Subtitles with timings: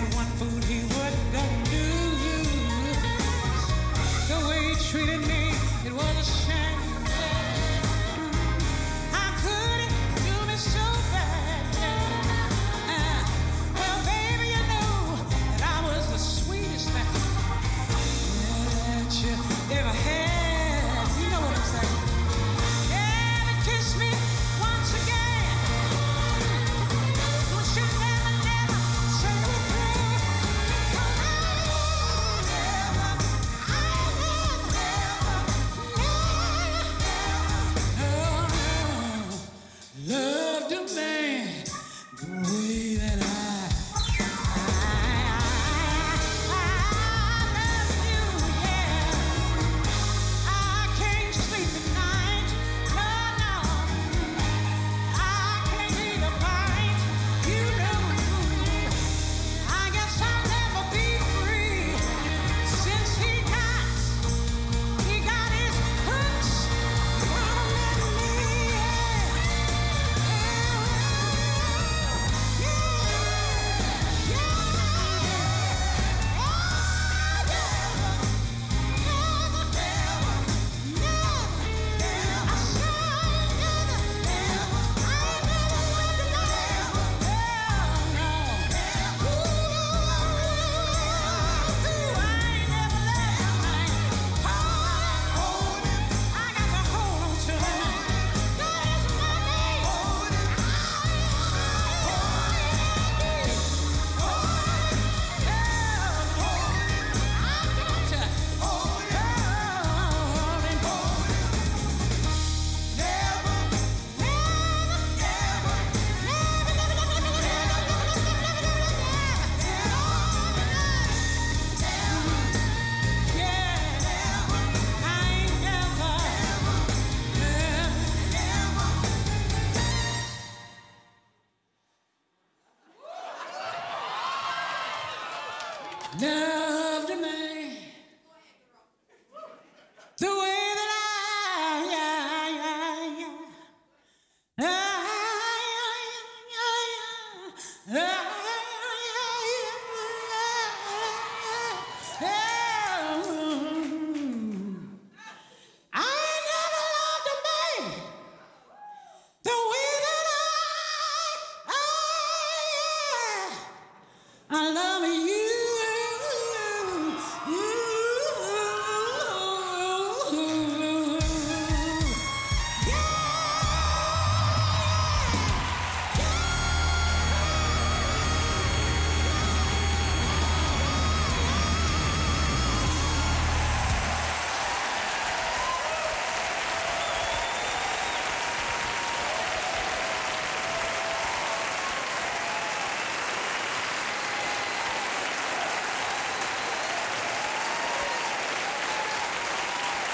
[0.00, 1.99] had one food he wouldn't do.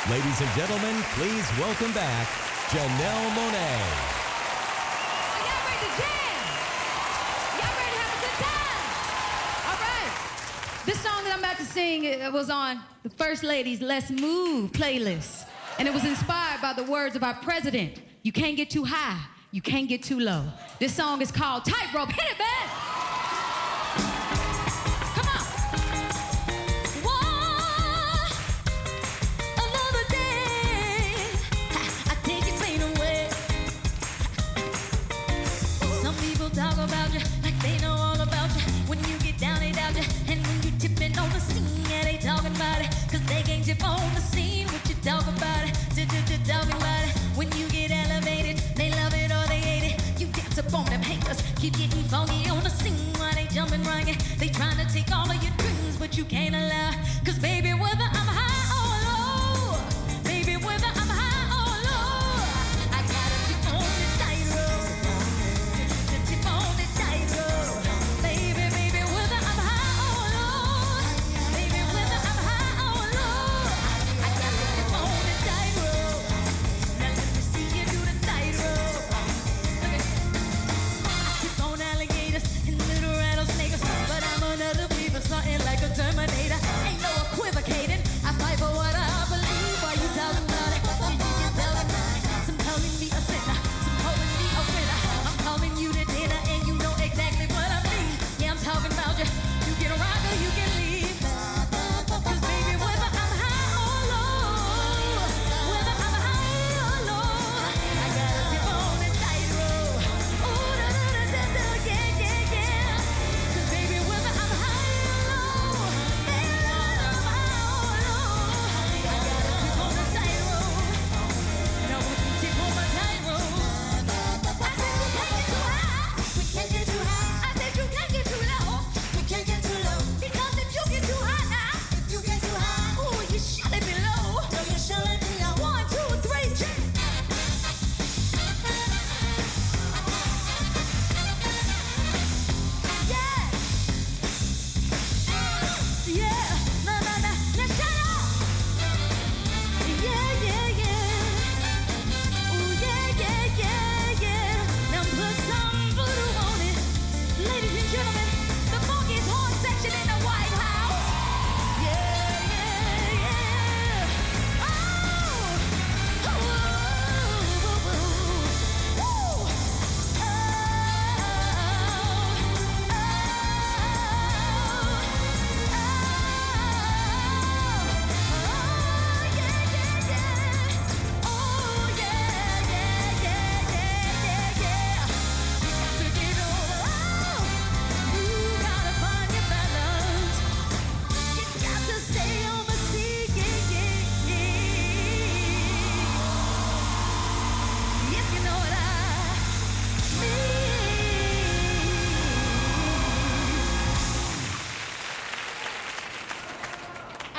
[0.09, 2.29] Ladies and gentlemen, please welcome back
[2.69, 3.83] Janelle Monet.
[10.85, 15.49] This song that I'm about to sing was on the First Lady's Let's Move playlist.
[15.81, 18.01] And it was inspired by the words of our president.
[18.23, 20.45] You can't get too high, you can't get too low.
[20.79, 22.13] This song is called Tightrope.
[22.13, 22.96] Hit it, man!
[51.67, 54.15] Keep getting funky on the scene while they jumping you.
[54.39, 56.93] They trying to take all of your dreams, but you can't allow.
[57.25, 58.36] Cause baby, whether I'm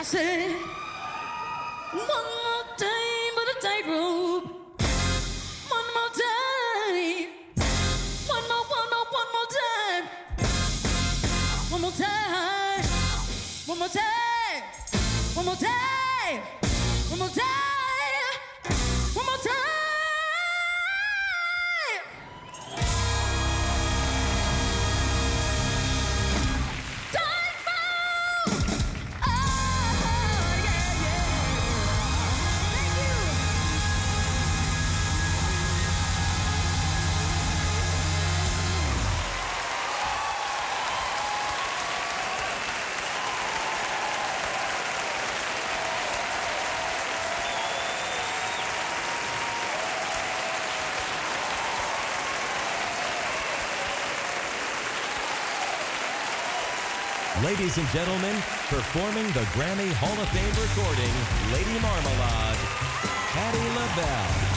[0.07, 0.46] say
[57.47, 58.35] Ladies and gentlemen,
[58.67, 61.13] performing the Grammy Hall of Fame recording,
[61.53, 62.57] Lady Marmalade,
[63.31, 64.56] Patti LaBelle.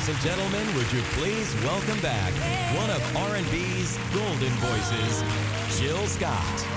[0.00, 2.32] Ladies and gentlemen, would you please welcome back
[2.74, 5.22] one of R&B's golden voices,
[5.78, 6.69] Jill Scott.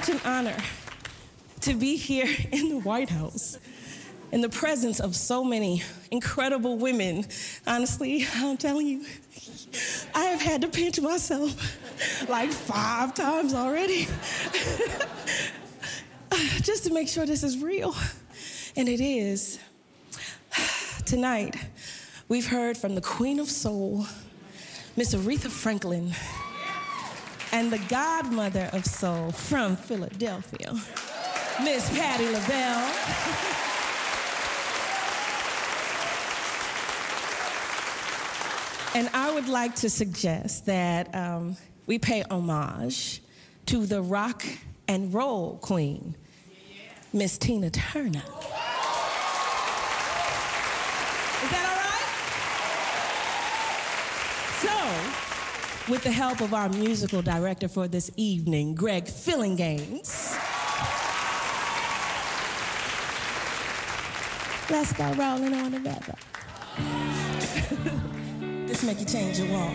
[0.00, 0.56] Such an honor
[1.60, 3.58] to be here in the White House
[4.32, 7.26] in the presence of so many incredible women.
[7.66, 9.04] Honestly, I'm telling you,
[10.14, 14.06] I have had to pinch myself like five times already
[16.62, 17.94] just to make sure this is real.
[18.76, 19.58] And it is.
[21.04, 21.56] Tonight,
[22.28, 24.06] we've heard from the Queen of Soul,
[24.96, 26.14] Miss Aretha Franklin,
[27.60, 30.72] and the godmother of soul from Philadelphia,
[31.62, 32.90] Miss Patti LaBelle.
[38.94, 43.20] And I would like to suggest that um, we pay homage
[43.66, 44.42] to the rock
[44.88, 46.16] and roll queen,
[47.12, 48.22] Miss Tina Turner.
[48.24, 48.24] Is
[51.50, 52.08] that all right?
[54.62, 54.72] So,
[55.88, 60.36] with the help of our musical director for this evening, Greg Fillinganes,
[64.70, 66.14] let's go rolling on the weather.
[68.66, 69.72] this make you change your walk.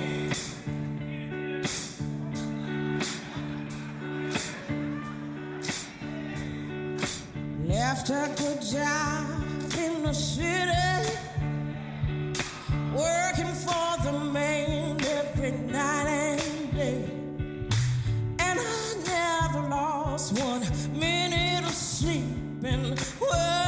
[7.65, 9.27] Left a good job
[9.77, 11.11] in the city,
[12.93, 15.04] working for the man
[15.51, 17.03] night and day.
[18.39, 20.61] And I never lost one
[20.97, 22.23] minute of sleep
[23.19, 23.64] worrying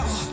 [0.00, 0.29] now.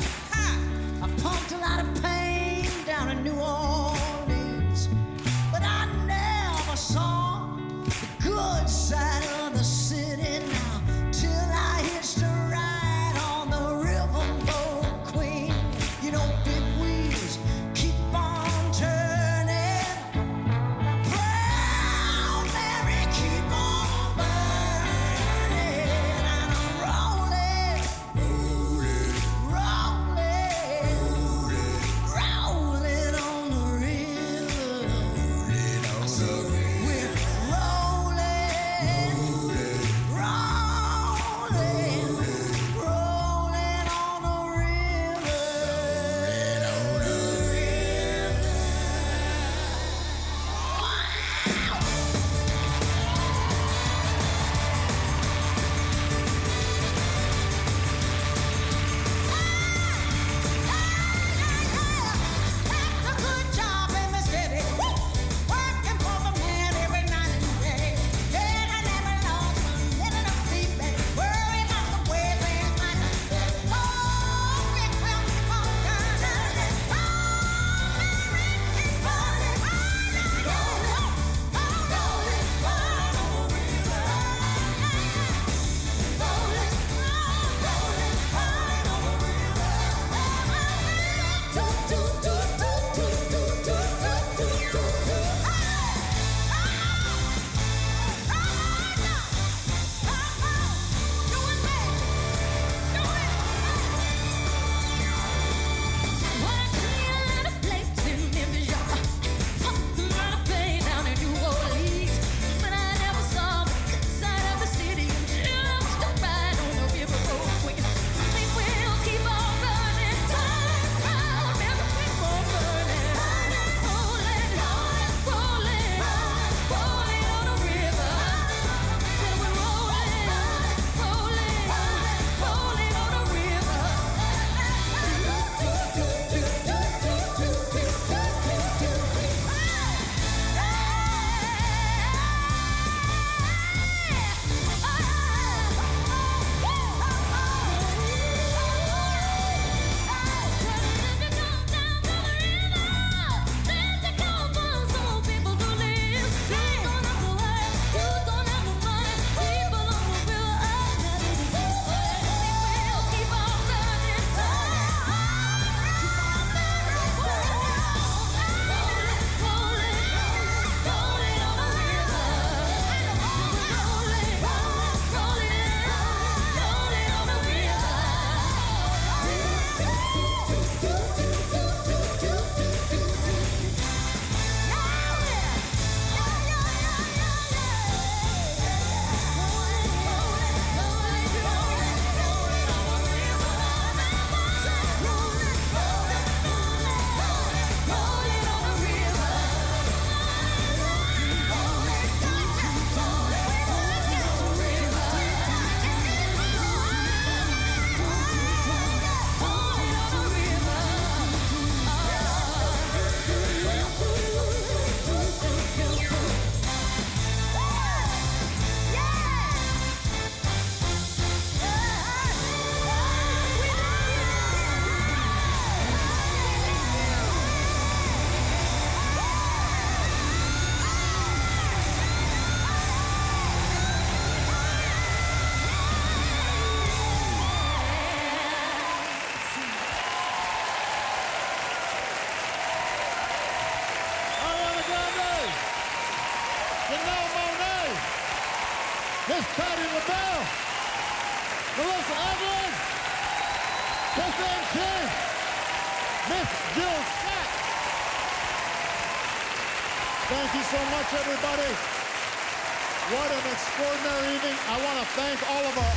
[265.17, 265.96] Thank all of our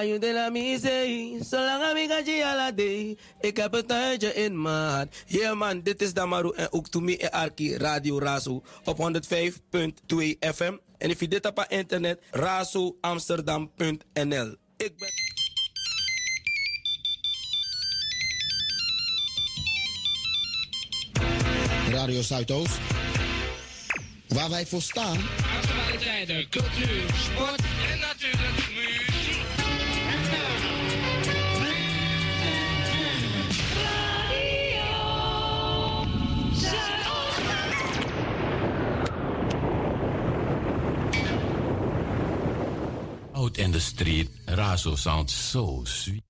[0.00, 3.16] je de la mise, zolang ik ga je ala day.
[3.40, 5.24] Ik heb het tijdje in hart.
[5.26, 9.02] Yeah man, dit is Damaru en ook to me en Arki Radio Razo op 105.2
[10.54, 10.76] FM.
[10.98, 14.56] En if je dit op internet, razoamsterdam.nl.
[14.76, 15.08] Ik ben...
[21.90, 22.78] Radio Zuidoost.
[24.28, 25.18] Waar wij voor staan.
[25.62, 27.60] Actualiteiten, cultuur, sport
[27.92, 28.69] en natuurlijk
[43.40, 46.22] Out in the street, Razo sounds so sweet.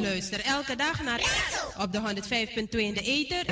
[0.00, 1.20] Luister elke dag naar
[1.78, 3.44] op de 105.2 in de ether.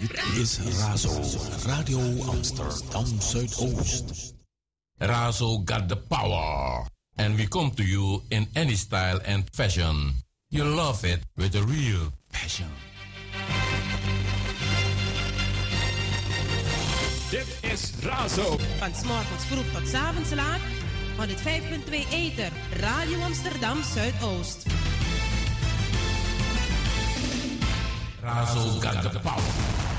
[0.00, 1.22] Dit is Razo,
[1.66, 4.34] Radio Amsterdam Zuidoost.
[4.98, 6.86] Razo got the power.
[7.16, 10.22] And we come to you in any style and fashion.
[10.48, 12.70] You love it with a real passion.
[17.30, 17.61] Dit
[18.00, 18.58] Razo.
[18.78, 20.60] Van 's morgens vroeg tot 's avonds laat.
[21.16, 22.50] 105.2 ether.
[22.80, 24.62] Radio Amsterdam Zuidoost.
[28.22, 29.91] Razo got the power.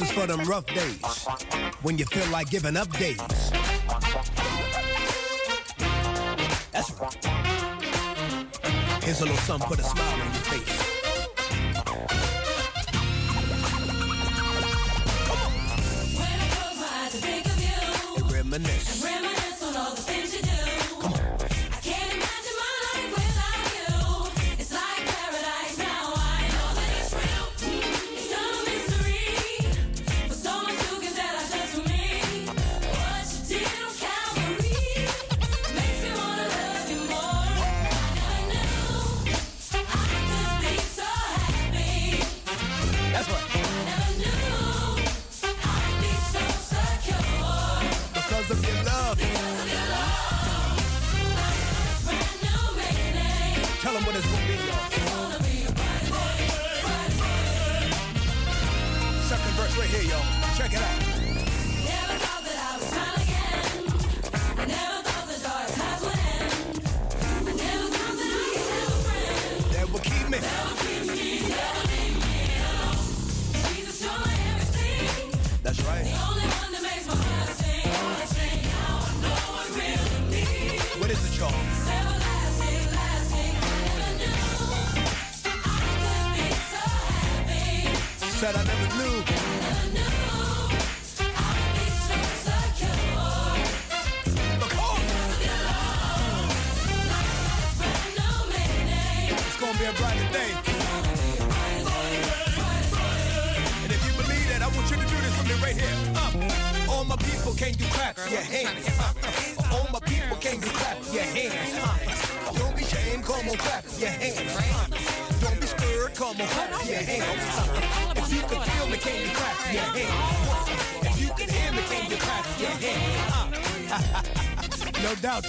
[0.00, 1.26] Is for them rough days
[1.82, 3.18] when you feel like giving up days.
[6.72, 7.24] That's right.
[9.02, 10.69] Here's a little something, put a smile on your face.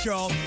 [0.02, 0.41] show.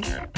[0.00, 0.33] Got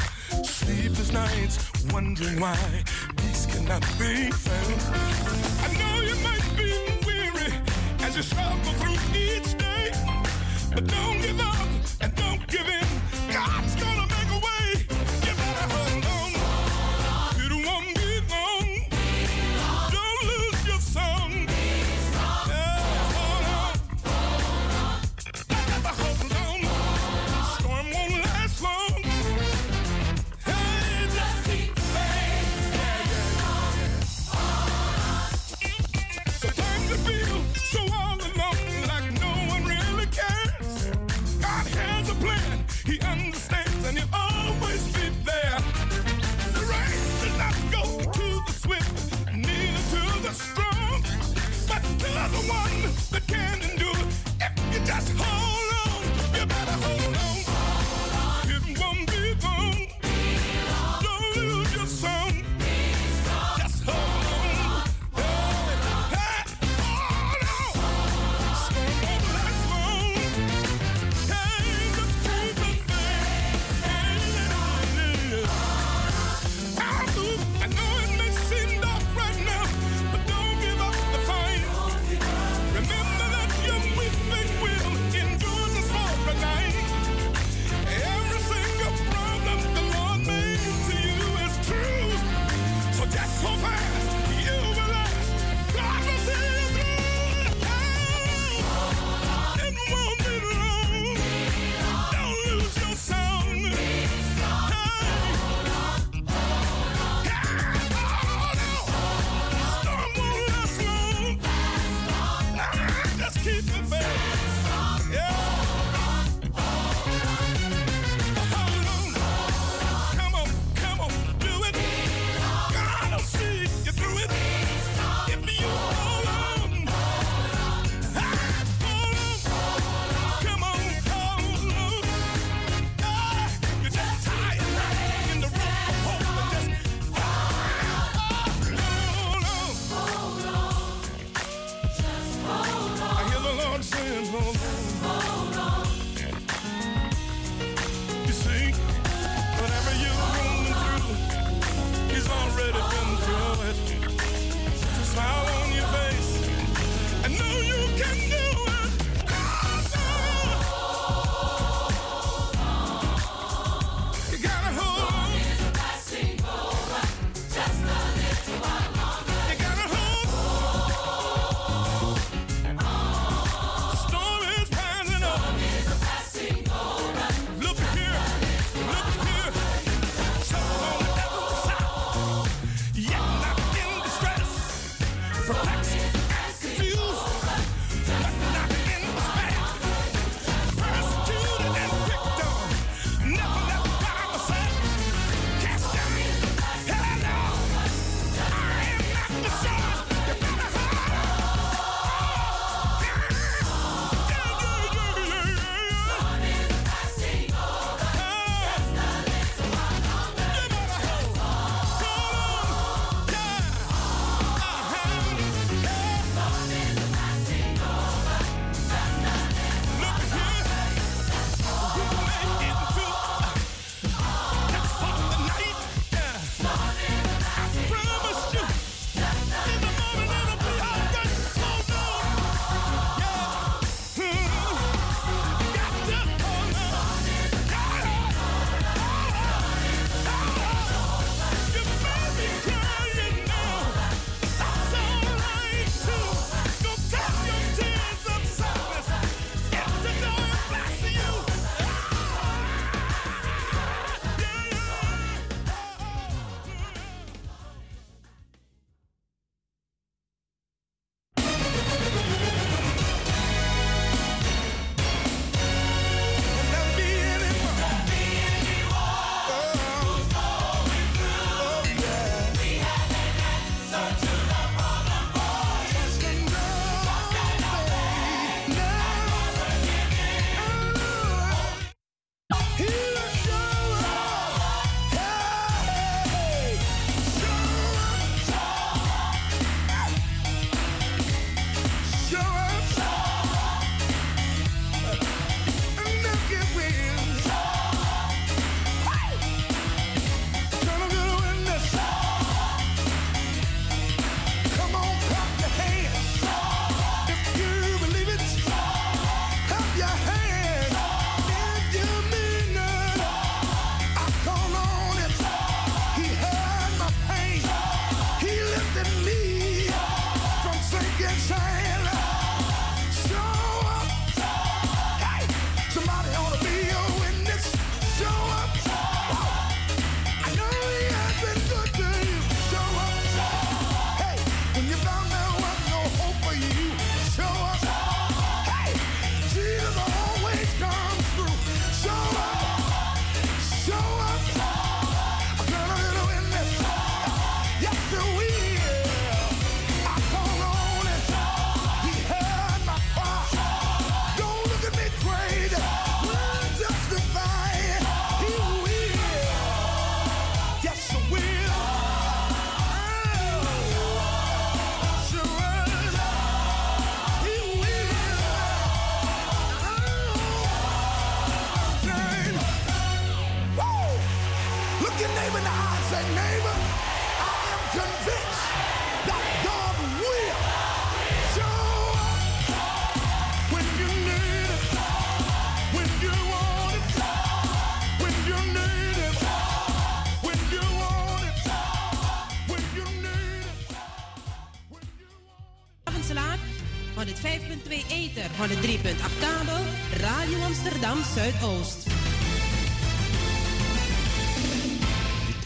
[398.56, 399.84] 103.8 kabel,
[400.20, 402.06] Radio Amsterdam Zuidoost.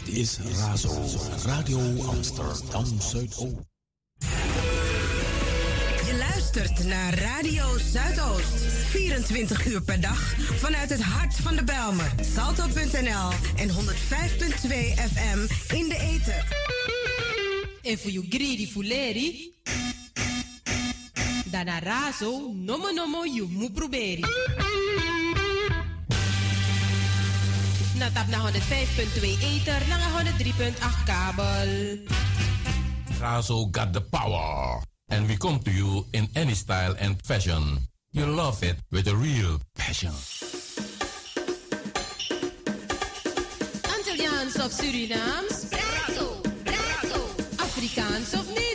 [0.04, 1.02] Dit is Razo,
[1.44, 3.68] Radio Amsterdam Zuidoost.
[6.06, 8.64] Je luistert naar Radio Zuidoost.
[8.90, 12.12] 24 uur per dag vanuit het hart van de Belmer.
[12.34, 13.74] Salto.nl en 105.2
[15.12, 16.44] FM in de ether.
[17.82, 19.58] En voor you greedy fuleri.
[21.50, 24.22] Dana razo, nomo nomo you mu proberi.
[27.98, 30.78] Na tap na 105.2 ether, na 103.8
[31.10, 31.70] kabel.
[33.18, 34.78] Razo got the power.
[35.10, 37.78] And we come to you in any style and fashion.
[38.12, 40.14] You love it with a real passion.
[43.90, 45.66] Antilliaans of Surinaams?
[45.74, 46.28] Razo,
[46.62, 47.20] razo.
[47.58, 48.69] Afrikaans of Nederlands?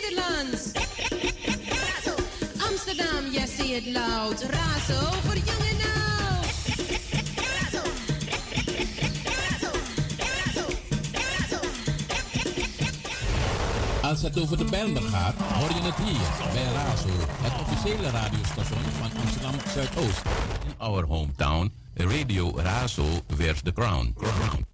[3.76, 4.41] Amsterdam, yes, say it loud.
[4.41, 6.53] Razo voor jong en oud.
[14.01, 17.09] Als het over de Bijlmer gaat, hoor je het hier bij Razo,
[17.41, 20.21] het officiële radiostation van Amsterdam Zuidoost.
[20.65, 24.13] In our hometown, Radio Razo wears the crown.
[24.13, 24.65] crown.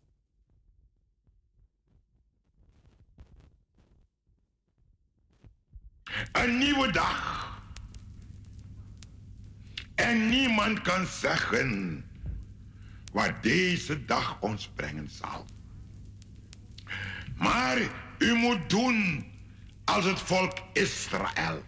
[6.32, 7.51] Een nieuwe dag.
[10.02, 12.04] En niemand kan zeggen
[13.12, 15.46] wat deze dag ons brengen zal.
[17.36, 17.78] Maar
[18.18, 19.26] u moet doen
[19.84, 21.64] als het volk Israël.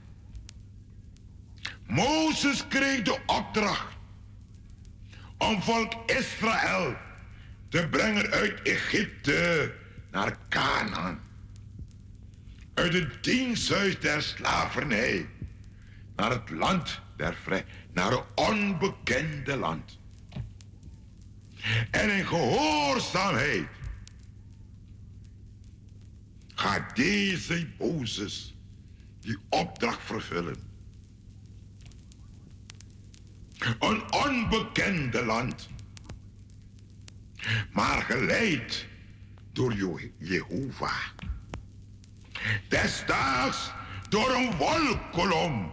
[1.87, 3.95] Mozes kreeg de opdracht
[5.37, 6.95] om volk Israël
[7.69, 9.73] te brengen uit Egypte
[10.11, 11.21] naar Canaan.
[12.73, 15.29] Uit het diensthuis der slavernij
[16.15, 19.99] naar het land der vrij, naar het onbekende land.
[21.91, 23.67] En in gehoorzaamheid
[26.55, 28.55] gaat deze Mozes
[29.19, 30.71] die opdracht vervullen.
[33.79, 35.69] Een onbekende land,
[37.71, 38.87] maar geleid
[39.51, 41.01] door Je- Jehovah.
[42.69, 43.71] Desdaags
[44.09, 45.72] door een wolkolom,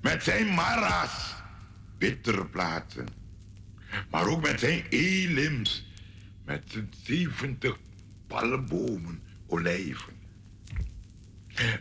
[0.00, 1.34] met zijn mara's,
[1.98, 3.08] bitterplaten.
[4.10, 5.86] Maar ook met zijn elims,
[6.44, 7.78] met zijn 70
[8.26, 10.12] palmbomen, olijven.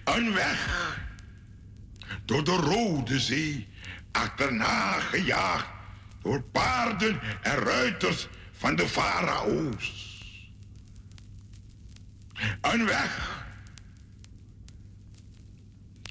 [0.04, 1.00] Een weg
[2.26, 3.68] door de Rode Zee,
[4.12, 5.68] achterna gejaagd
[6.22, 10.14] door paarden en ruiters van de farao's.
[12.62, 13.44] Een weg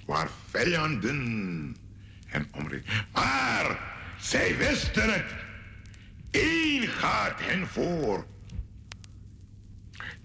[0.07, 1.77] waar vijanden
[2.35, 2.85] hem omringen.
[3.13, 3.79] Maar
[4.19, 5.43] zij wisten het.
[7.05, 8.27] Gaat hen voor.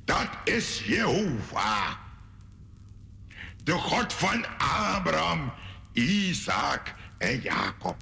[0.05, 1.91] Dat is Jehovah.
[3.63, 5.53] De God van Abraham,
[5.93, 7.97] Isaac en Jacob.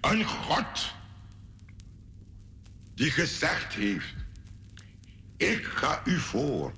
[0.00, 0.94] Een God
[2.94, 4.14] die gezegd heeft,
[5.36, 6.74] ik ga u voor.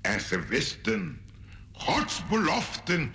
[0.00, 1.20] En ze wisten,
[1.72, 3.14] Gods beloften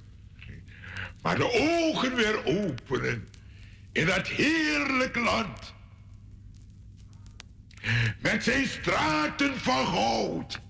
[1.21, 3.29] Maar de ogen weer openen
[3.91, 5.73] in dat heerlijk land.
[8.19, 10.61] Met zijn straten van goud.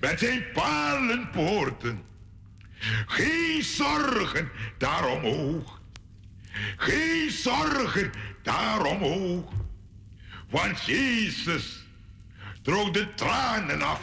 [0.00, 2.04] Met zijn palenpoorten.
[3.06, 5.80] Geen zorgen daarom hoog.
[6.76, 8.10] Geen zorgen
[8.42, 9.52] daarom hoog.
[10.50, 11.86] Want Jezus
[12.62, 14.02] droog de tranen af.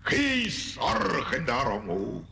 [0.00, 2.31] Geen zorgen daarom hoog.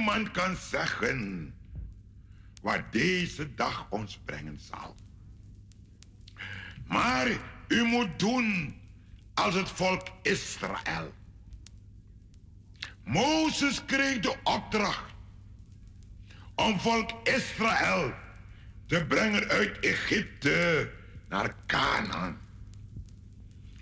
[0.03, 1.53] niemand kan zeggen
[2.61, 4.95] wat deze dag ons brengen zal.
[6.87, 7.27] Maar
[7.67, 8.75] u moet doen
[9.33, 11.13] als het volk Israël.
[13.03, 15.13] Mozes kreeg de opdracht
[16.55, 18.13] om volk Israël
[18.85, 20.91] te brengen uit Egypte
[21.29, 22.41] naar Canaan.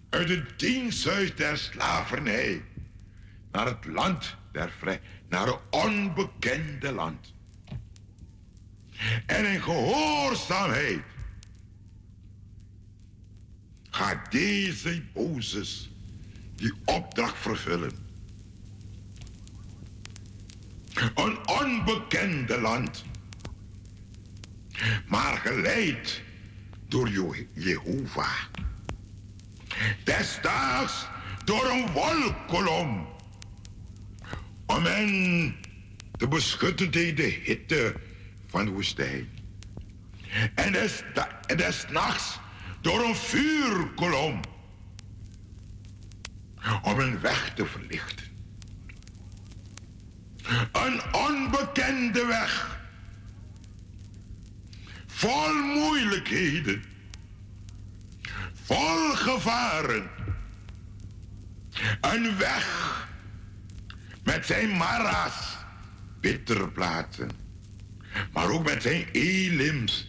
[0.09, 2.63] Uit het diensthuis der slavernij
[3.51, 7.33] naar het land der vrij, naar een onbekende land.
[9.25, 11.01] En in gehoorzaamheid
[13.89, 15.89] gaat deze Mozes
[16.55, 17.91] die opdracht vervullen.
[21.15, 23.03] Een onbekende land.
[25.07, 26.21] Maar geleid
[26.87, 28.43] door Je- Jehovah.
[30.03, 31.07] Destijds
[31.45, 33.07] door een wolkolom.
[34.83, 37.95] Te beschutten tegen de hitte
[38.47, 39.29] van de woestijn.
[40.55, 41.03] En des,
[41.45, 42.39] en des nachts
[42.81, 44.39] door een vuurkolom.
[46.81, 48.25] Om een weg te verlichten.
[50.71, 52.79] Een onbekende weg.
[55.07, 56.83] Vol moeilijkheden.
[58.53, 60.09] Vol gevaren.
[62.01, 63.09] Een weg
[64.23, 65.57] met zijn mara's,
[66.19, 67.29] bittere plaatsen.
[68.31, 70.07] Maar ook met zijn elims,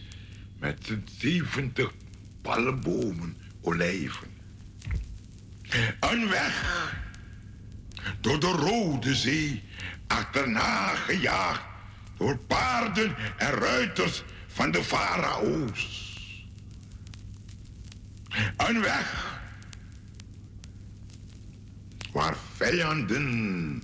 [0.59, 1.93] met zijn 70
[2.41, 4.27] palmbomen, olijven.
[5.99, 6.91] Een weg
[8.19, 9.63] door de Rode Zee,
[10.07, 11.63] achterna gejaagd
[12.17, 16.01] door paarden en ruiters van de farao's.
[18.57, 19.41] Een weg
[22.11, 23.83] waar vijanden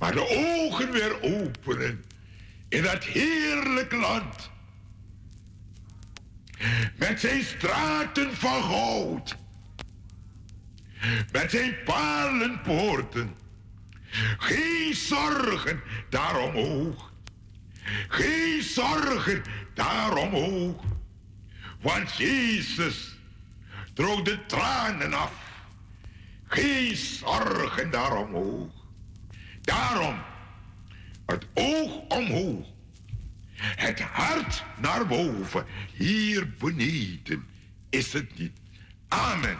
[0.00, 2.04] Maar de ogen weer openen
[2.68, 4.50] in dat heerlijk land.
[6.96, 9.36] Met zijn straten van goud.
[11.32, 13.34] Met zijn palenpoorten.
[14.38, 17.12] Geen zorgen daaromhoog.
[18.08, 19.42] Geen zorgen
[19.74, 20.84] daaromhoog.
[21.80, 23.16] Want Jezus
[23.94, 25.32] droog de tranen af.
[26.46, 28.79] Geen zorgen daaromhoog.
[29.60, 30.14] Daarom
[31.26, 32.66] het oog omhoog.
[33.60, 35.64] Het hart naar boven.
[35.94, 37.46] Hier beneden
[37.90, 38.52] is het niet.
[39.08, 39.58] Amen.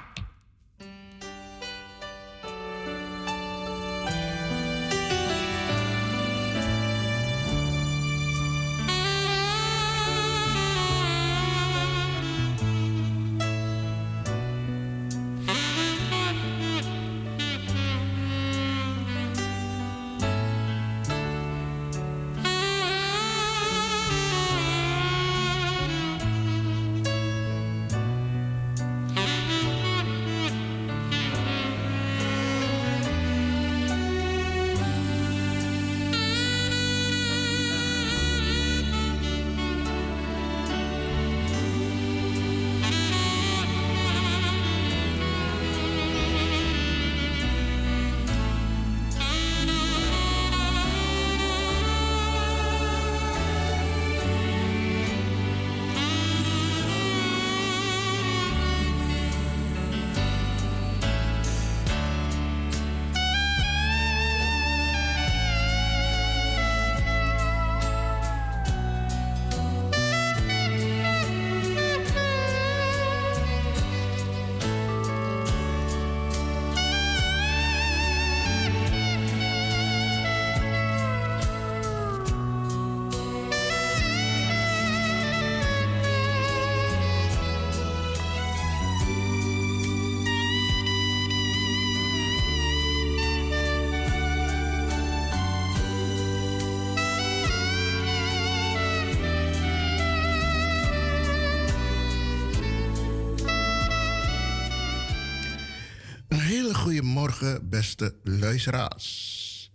[106.80, 109.70] Goedemorgen, beste luisteraars.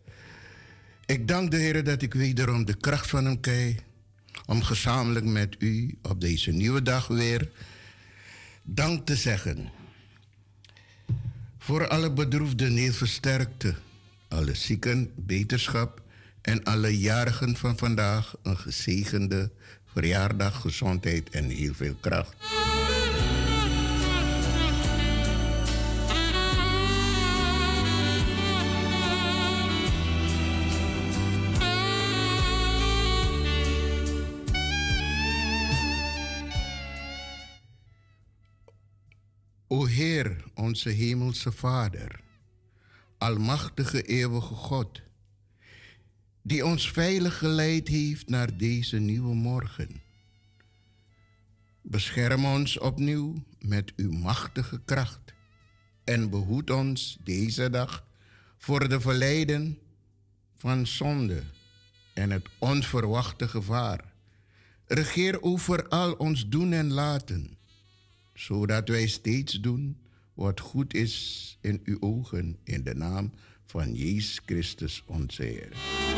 [1.06, 3.76] Ik dank de Heer dat ik wederom de kracht van Hem krijg
[4.46, 7.50] om gezamenlijk met u op deze nieuwe dag weer
[8.64, 9.70] dank te zeggen.
[11.58, 13.76] Voor alle bedroefden heel versterkte,
[14.28, 16.02] alle zieken beterschap
[16.42, 19.52] en alle jarigen van vandaag een gezegende
[19.94, 22.36] verjaardag, gezondheid en heel veel kracht.
[39.76, 42.20] O Heer, onze hemelse Vader,
[43.18, 45.02] Almachtige eeuwige God,
[46.42, 50.02] die ons veilig geleid heeft naar deze nieuwe morgen.
[51.82, 55.34] Bescherm ons opnieuw met uw machtige kracht
[56.04, 58.06] en behoed ons deze dag
[58.58, 59.78] voor de verleiden
[60.58, 61.44] van zonde
[62.14, 64.14] en het onverwachte gevaar.
[64.86, 67.58] Regeer over al ons doen en laten
[68.36, 69.98] zodat wij steeds doen
[70.34, 73.32] wat goed is in uw ogen, in de naam
[73.66, 76.15] van Jezus Christus, onze Heer.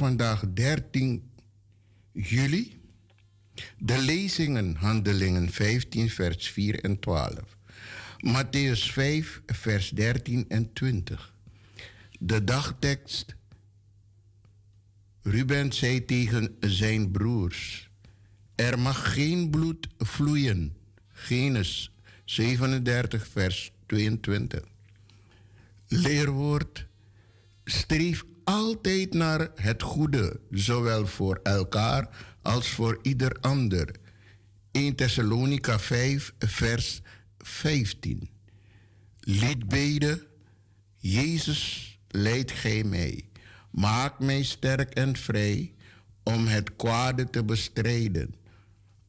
[0.00, 1.30] Vandaag 13
[2.12, 2.80] juli.
[3.78, 7.56] De lezingen, handelingen 15, vers 4 en 12.
[8.18, 11.34] Matthäus 5, vers 13 en 20.
[12.18, 13.34] De dagtekst.
[15.22, 17.90] Ruben zei tegen zijn broers:
[18.54, 20.76] Er mag geen bloed vloeien.
[21.08, 21.92] Genesis
[22.24, 24.64] 37, vers 22.
[25.88, 26.86] Leerwoord.
[27.64, 32.08] Streef altijd naar het goede, zowel voor elkaar
[32.42, 33.94] als voor ieder ander.
[34.70, 37.00] 1 Thessalonica 5, vers
[37.38, 38.28] 15.
[39.20, 40.22] Liedbeden,
[40.96, 43.28] Jezus, leid gij mij.
[43.70, 45.74] Maak mij sterk en vrij
[46.22, 48.34] om het kwade te bestrijden.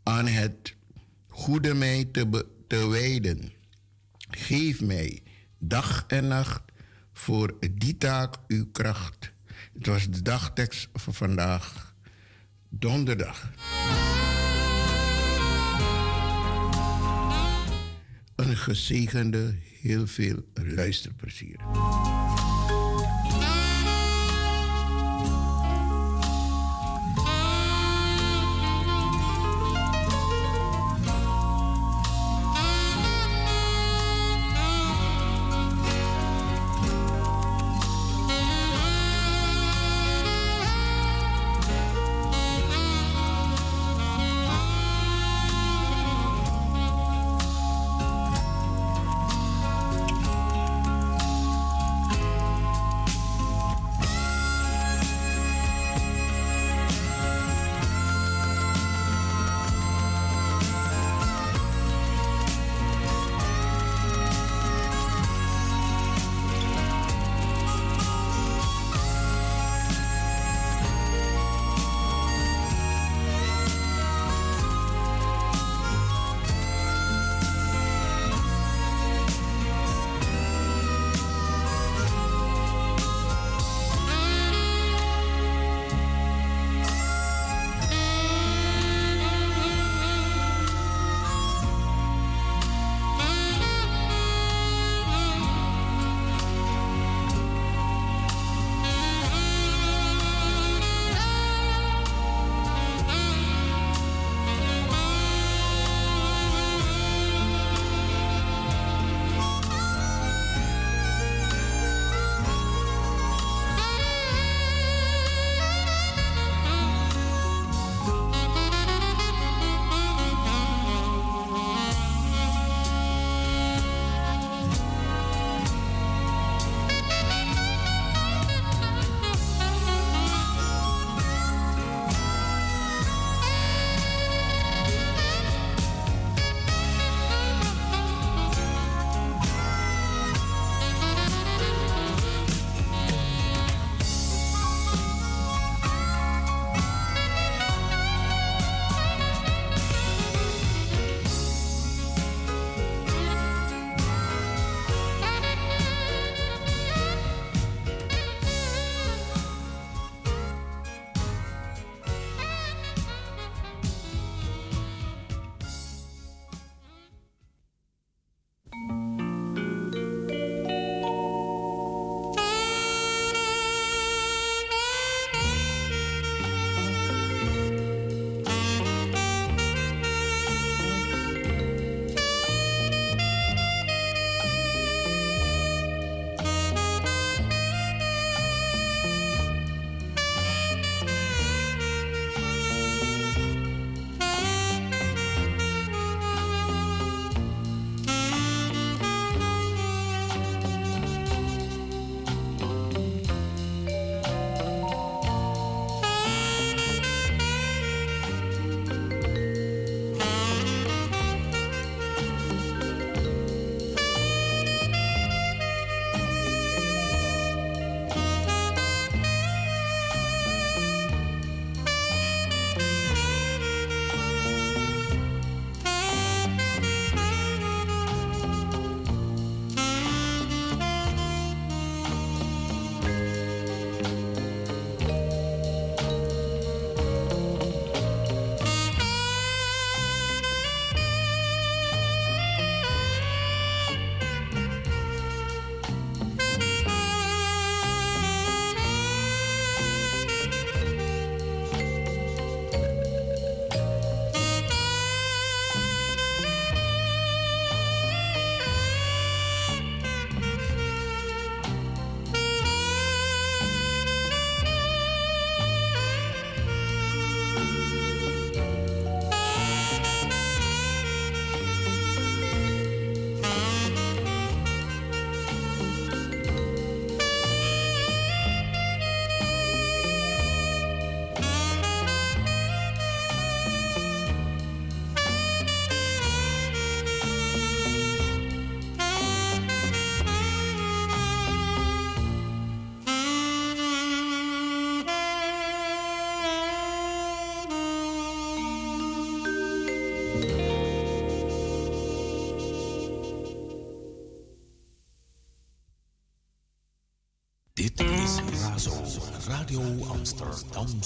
[0.04, 0.76] Aan het
[1.28, 3.52] goede mij te, te wijden.
[4.30, 5.24] Geef mij
[5.58, 6.62] dag en nacht
[7.14, 9.31] voor die taak uw kracht.
[9.74, 11.96] Het was de dagtekst voor vandaag,
[12.70, 13.52] donderdag.
[18.36, 21.60] Een gezegende, heel veel luisterplezier.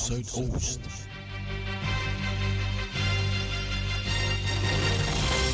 [0.05, 0.79] Zuidoost.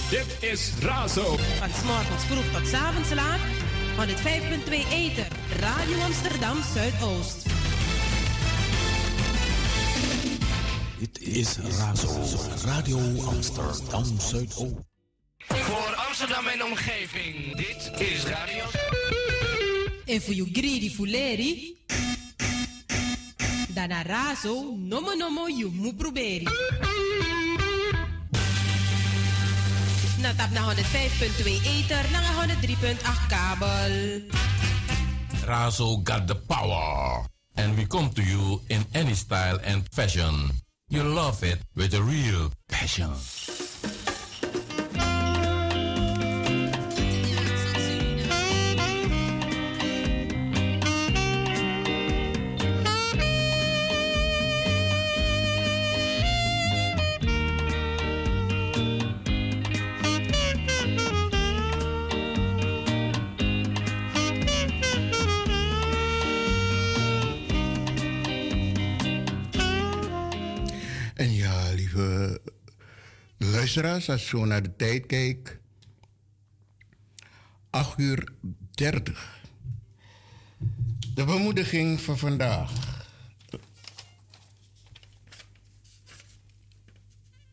[0.10, 1.38] Dit is Razo.
[1.38, 3.40] Van s'morgens vroeg tot 's avonds laat.
[3.98, 5.28] 105.2 Eter.
[5.60, 7.46] Radio Amsterdam Zuidoost.
[11.00, 12.22] Dit is Razo,
[12.66, 14.76] Radio Amsterdam Zuidoost.
[15.48, 18.64] Voor Amsterdam en omgeving, dit is Radio.
[20.06, 21.81] En voor you greedy fuleri.
[24.04, 26.46] Razo, nomo nomo you mu proberi.
[30.22, 32.98] Na tap na 105.2 ether, na 103.8
[33.30, 33.94] kabel.
[35.46, 37.26] Razo got the power.
[37.58, 40.50] And we come to you in any style and fashion.
[40.90, 43.12] You love it with a real passion.
[73.76, 75.58] Luisteraars, als zo naar de tijd kijkt.
[77.70, 78.34] 8 uur
[78.72, 79.42] 30.
[81.14, 82.72] De bemoediging van vandaag.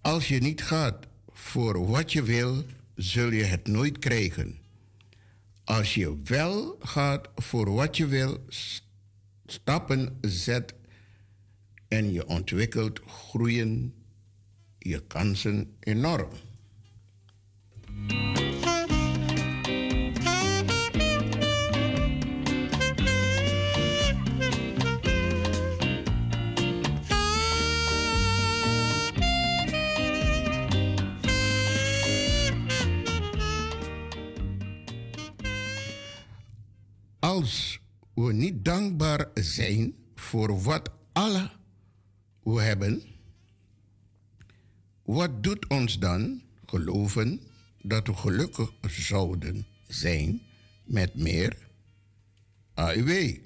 [0.01, 2.65] Als je niet gaat voor wat je wil,
[2.95, 4.59] zul je het nooit krijgen.
[5.65, 8.45] Als je wel gaat voor wat je wil,
[9.47, 10.75] stappen zet
[11.89, 13.98] en je ontwikkelt, groeien
[14.79, 16.29] je kansen enorm.
[37.19, 37.81] Als
[38.15, 41.51] we niet dankbaar zijn voor wat alle
[42.43, 43.03] we hebben,
[45.09, 47.41] wat doet ons dan geloven
[47.83, 50.43] dat we gelukkig zouden zijn
[50.85, 51.57] met meer
[52.75, 53.37] AIW?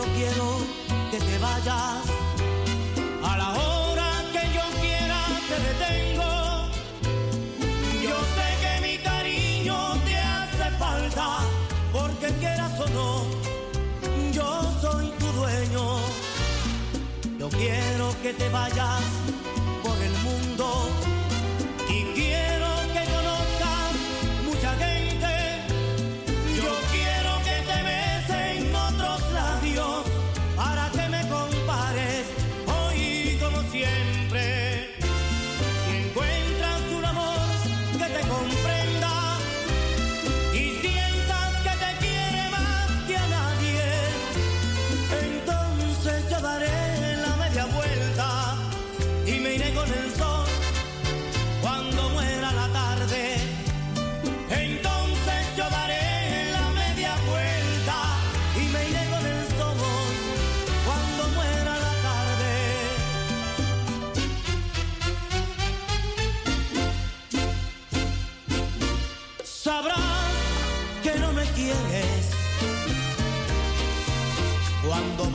[0.00, 0.58] yo quiero
[1.10, 1.99] que te vayas.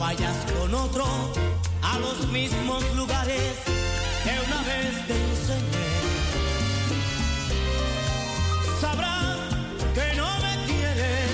[0.06, 1.04] vayas con otro
[1.82, 3.54] a los mismos lugares
[4.24, 5.88] que una vez te enseñé.
[8.80, 9.38] Sabrás
[9.96, 11.30] que no me quieres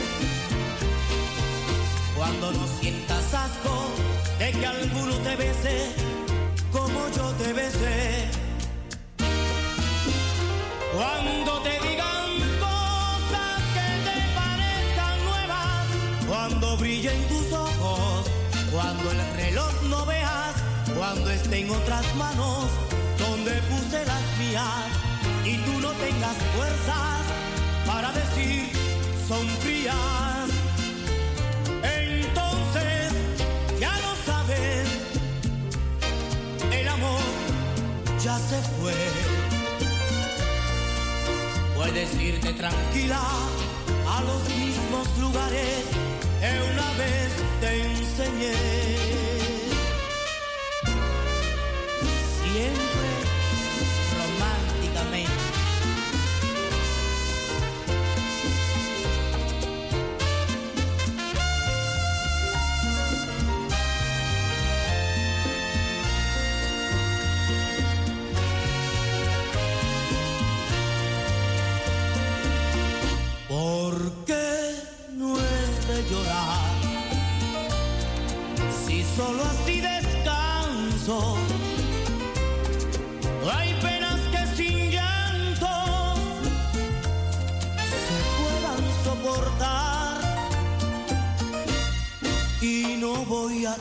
[2.16, 3.76] cuando no sientas asco
[4.38, 5.76] de que alguno te bese
[6.72, 8.41] como yo te besé.
[21.52, 22.64] tengo otras manos
[23.18, 24.88] donde puse las mías
[25.44, 27.20] y tú no tengas fuerzas
[27.86, 28.70] para decir
[29.28, 30.48] son frías.
[31.82, 33.12] Entonces
[33.78, 34.88] ya lo sabes,
[36.72, 37.20] el amor
[38.24, 38.94] ya se fue.
[41.76, 43.20] Puedes irte tranquila
[44.08, 45.84] a los mismos lugares
[46.40, 47.30] que una vez
[47.60, 49.31] te enseñé.
[52.52, 52.91] bien.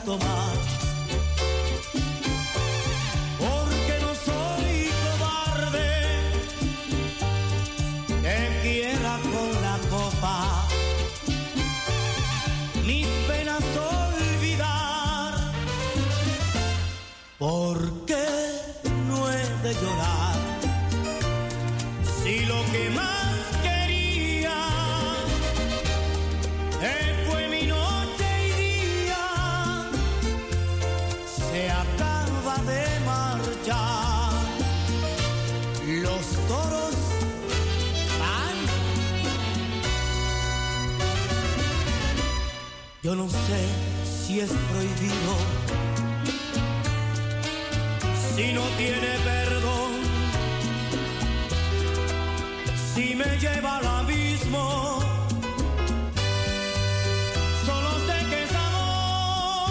[0.04, 0.51] tomar.
[43.12, 43.60] Yo no sé
[44.06, 45.32] si es prohibido,
[48.34, 49.92] si no tiene perdón,
[52.94, 55.00] si me lleva al abismo.
[57.66, 59.68] Solo sé que es amor,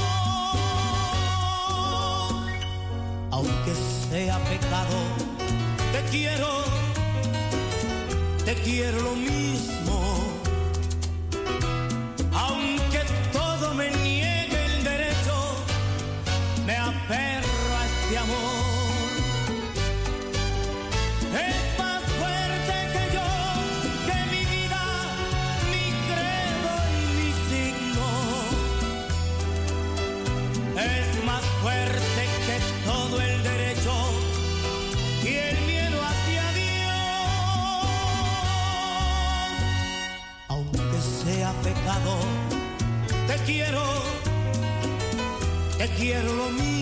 [3.32, 3.74] aunque
[4.12, 4.98] sea pecado,
[5.94, 6.64] te quiero,
[8.46, 9.31] te quiero lo mismo.
[45.82, 46.81] te quiero lo mío.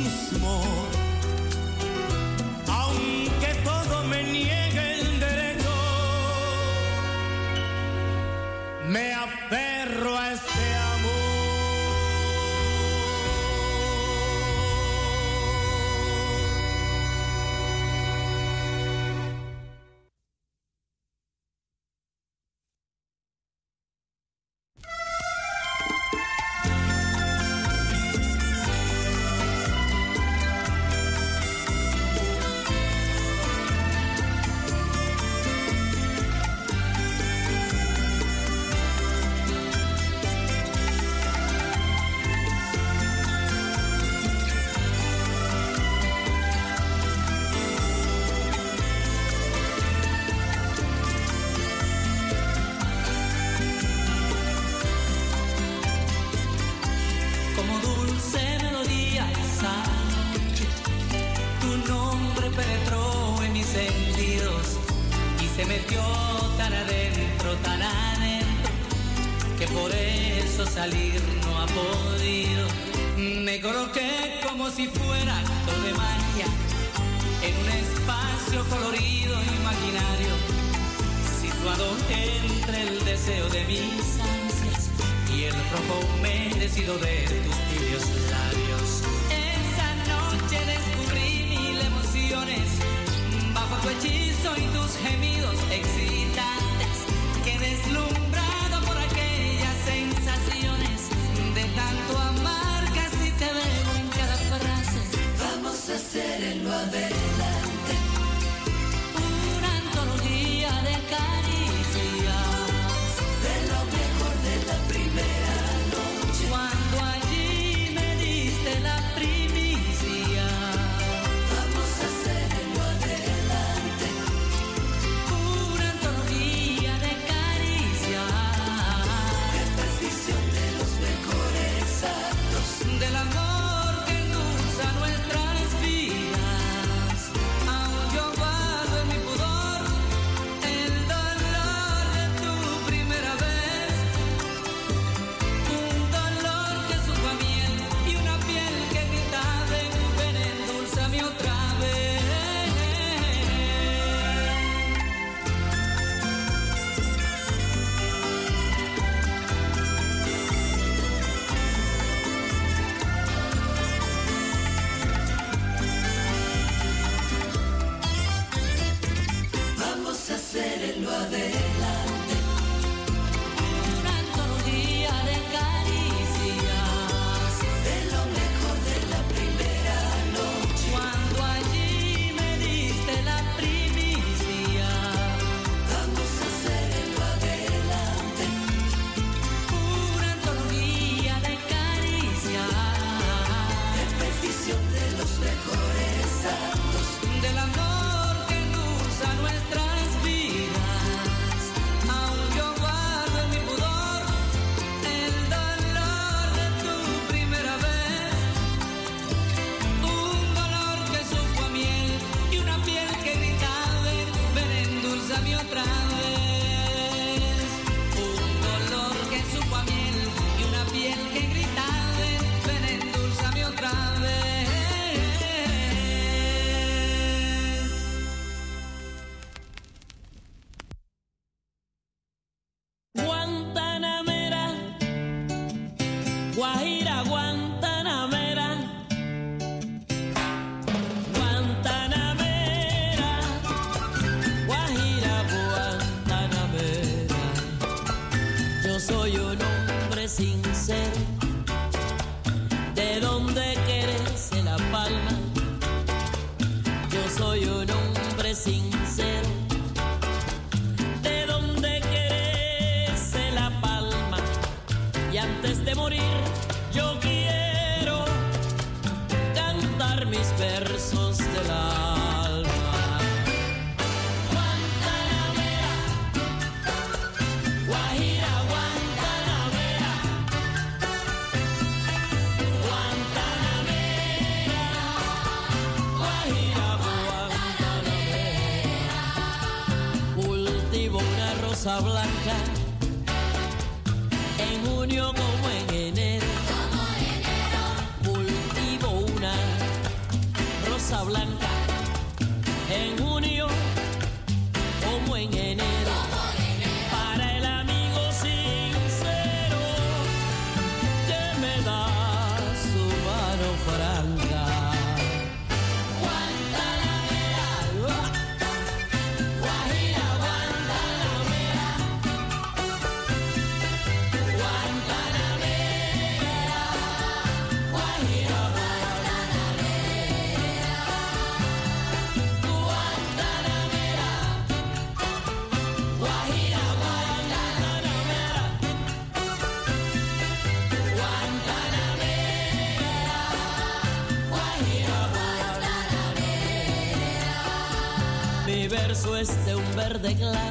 [350.10, 350.69] Verde claro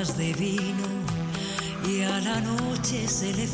[0.00, 0.86] copas de vino
[1.86, 3.46] y a la noche se le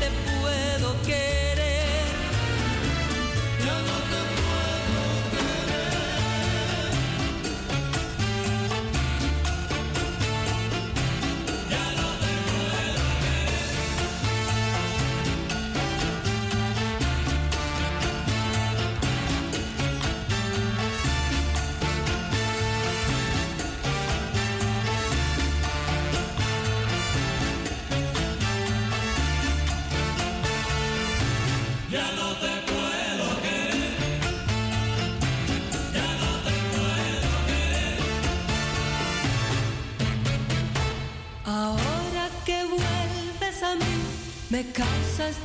[0.00, 1.43] te puedo quedar.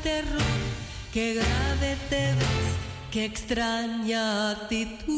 [0.03, 0.41] terror,
[1.13, 2.75] qué grave te ves,
[3.11, 5.09] qué extraña actitud.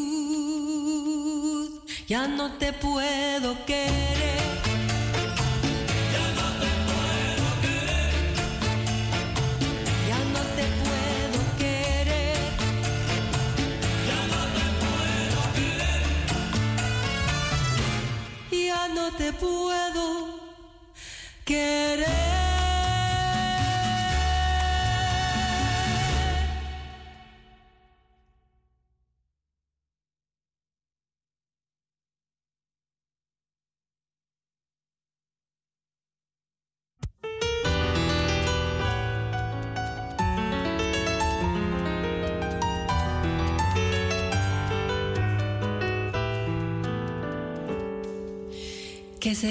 [2.08, 4.41] Ya no te puedo querer.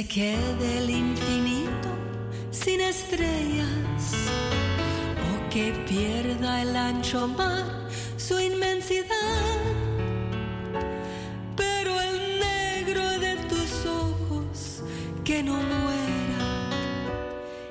[0.02, 1.90] se quede el infinito
[2.50, 4.04] sin estrellas
[5.30, 7.66] o que pierda el ancho mar
[8.18, 9.60] su inmensidad.
[11.56, 14.82] Pero el negro de tus ojos
[15.24, 16.46] que no muera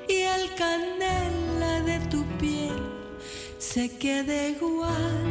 [0.07, 2.81] y el canela de tu piel
[3.57, 5.25] se quede igual.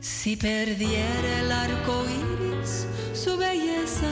[0.00, 4.10] Si perdiera el arco iris su belleza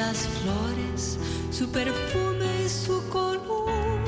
[0.00, 1.18] las flores,
[1.50, 4.00] su perfume y su color.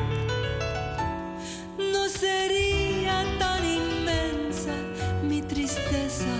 [1.92, 4.74] No sería tan inmensa
[5.28, 6.34] mi tristeza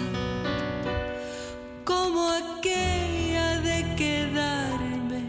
[1.84, 5.22] como aquella de quedarme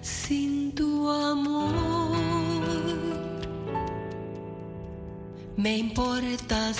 [0.00, 2.16] sin tu amor.
[5.56, 6.76] Me importas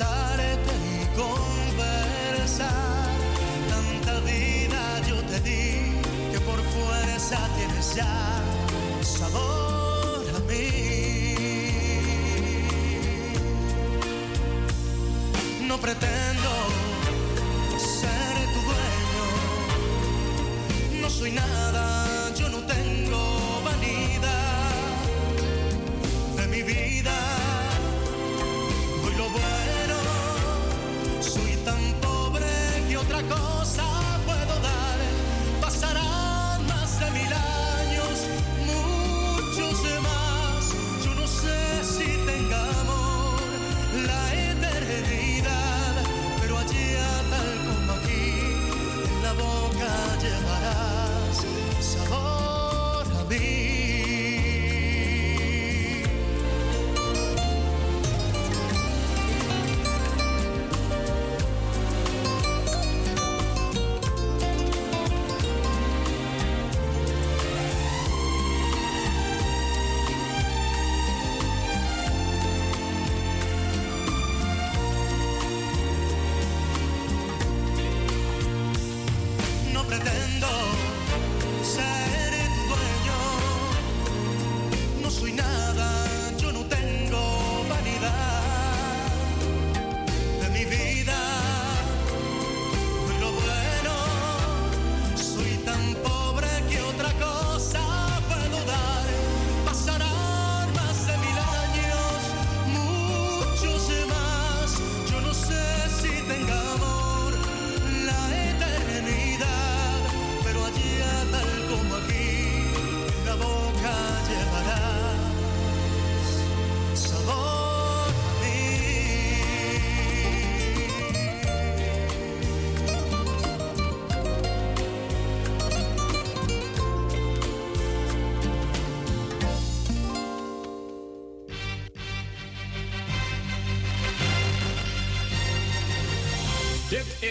[0.00, 0.39] pensar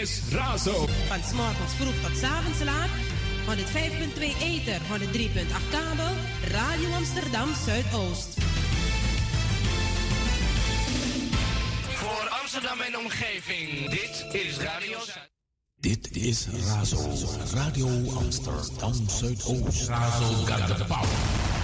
[0.00, 0.86] is Razo.
[1.08, 2.88] Van s vroeg tot s avonds laat.
[3.46, 6.14] 105.2 Eter, 103.8 kabel.
[6.50, 8.28] Radio Amsterdam Zuidoost.
[11.94, 13.90] Voor Amsterdam en omgeving.
[13.90, 14.98] Dit is Radio
[15.80, 17.10] Dit is Razo.
[17.54, 19.88] Radio Amsterdam Zuidoost.
[19.88, 21.59] Razo got de power.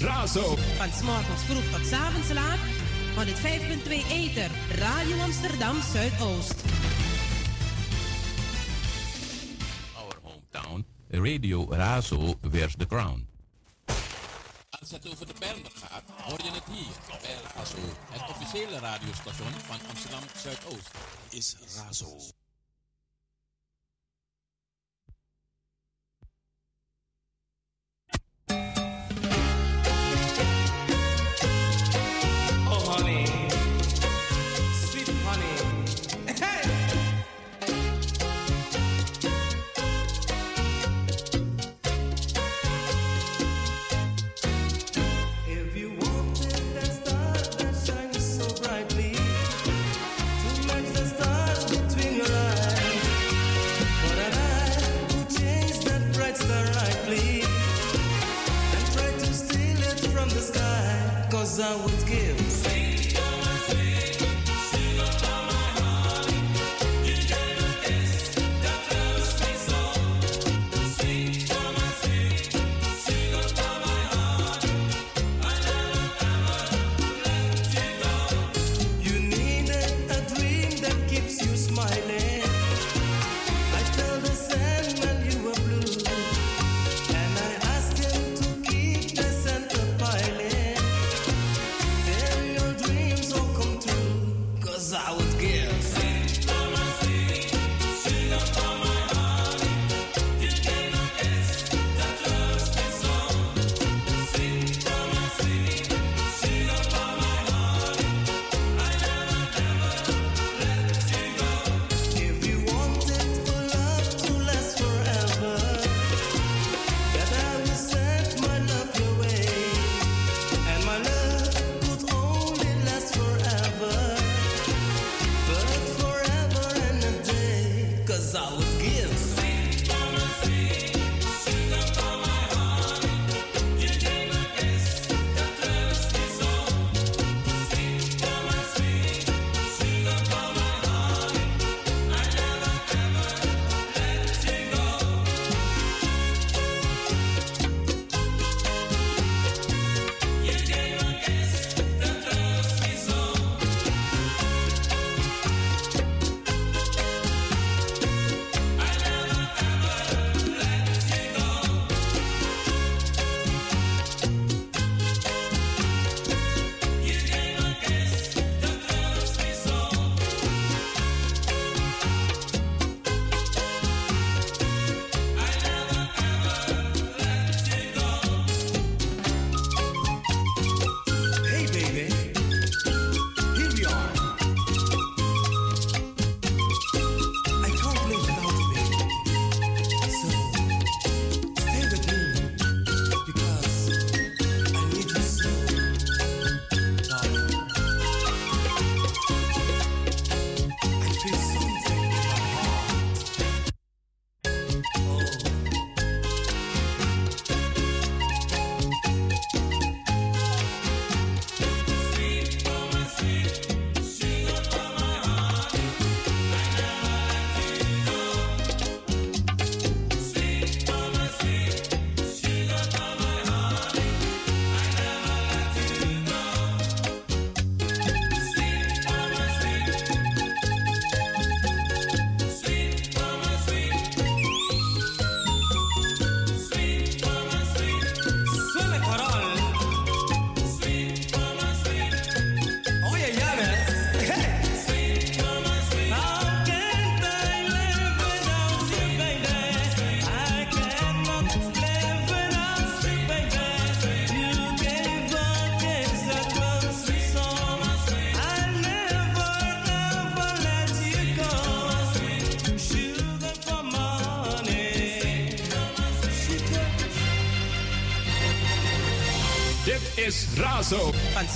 [0.00, 0.56] Razo.
[0.56, 2.58] Van s'morgens vroeg tot s'avonds laat.
[3.18, 4.50] 5.2 Eter.
[4.78, 6.62] Radio Amsterdam Zuidoost.
[9.96, 10.86] Our hometown.
[11.10, 13.28] Radio Razo vers The Crown.
[14.70, 17.78] Als het over de Berner gaat, hoor je het hier bij Razo.
[18.10, 20.90] Het officiële radiostation van Amsterdam Zuidoost
[21.30, 22.16] is Razo.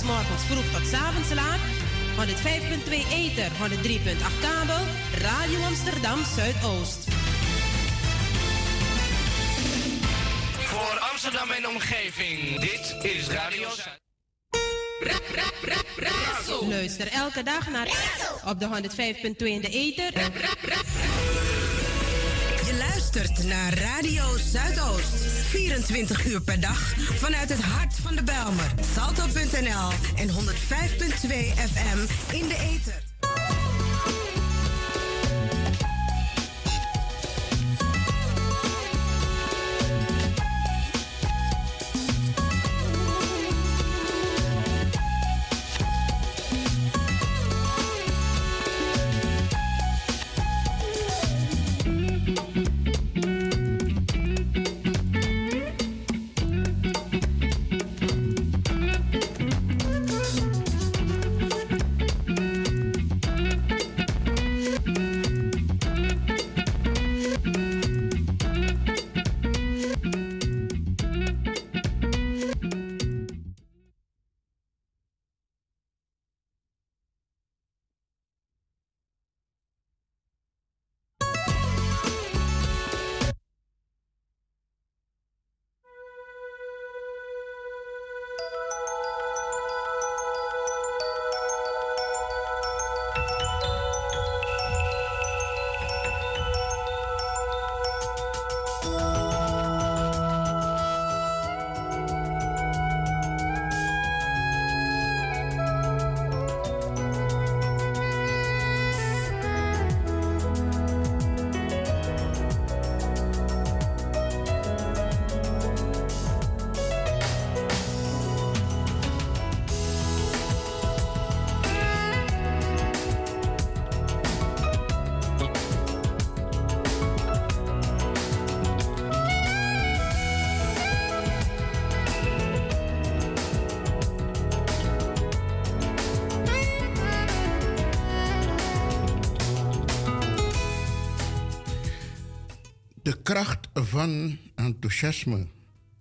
[0.03, 1.59] 's morgens vroeg tot 's avonds laat.
[2.17, 4.81] 105.2 Ether, 103.8 kabel.
[5.21, 7.07] Radio Amsterdam Zuidoost.
[10.59, 14.01] Voor Amsterdam en omgeving, dit is Radio Zuid.
[16.69, 17.87] Luister elke dag naar
[18.45, 20.13] op de 105.2 in de Ether.
[22.65, 25.33] Je luistert naar Radio Zuidoost.
[25.49, 27.72] 24 uur per dag vanuit het hart
[28.03, 28.71] van de Belmer.
[28.93, 30.35] Salto.nl en 105.2
[31.55, 32.01] FM
[32.31, 32.92] in de ether.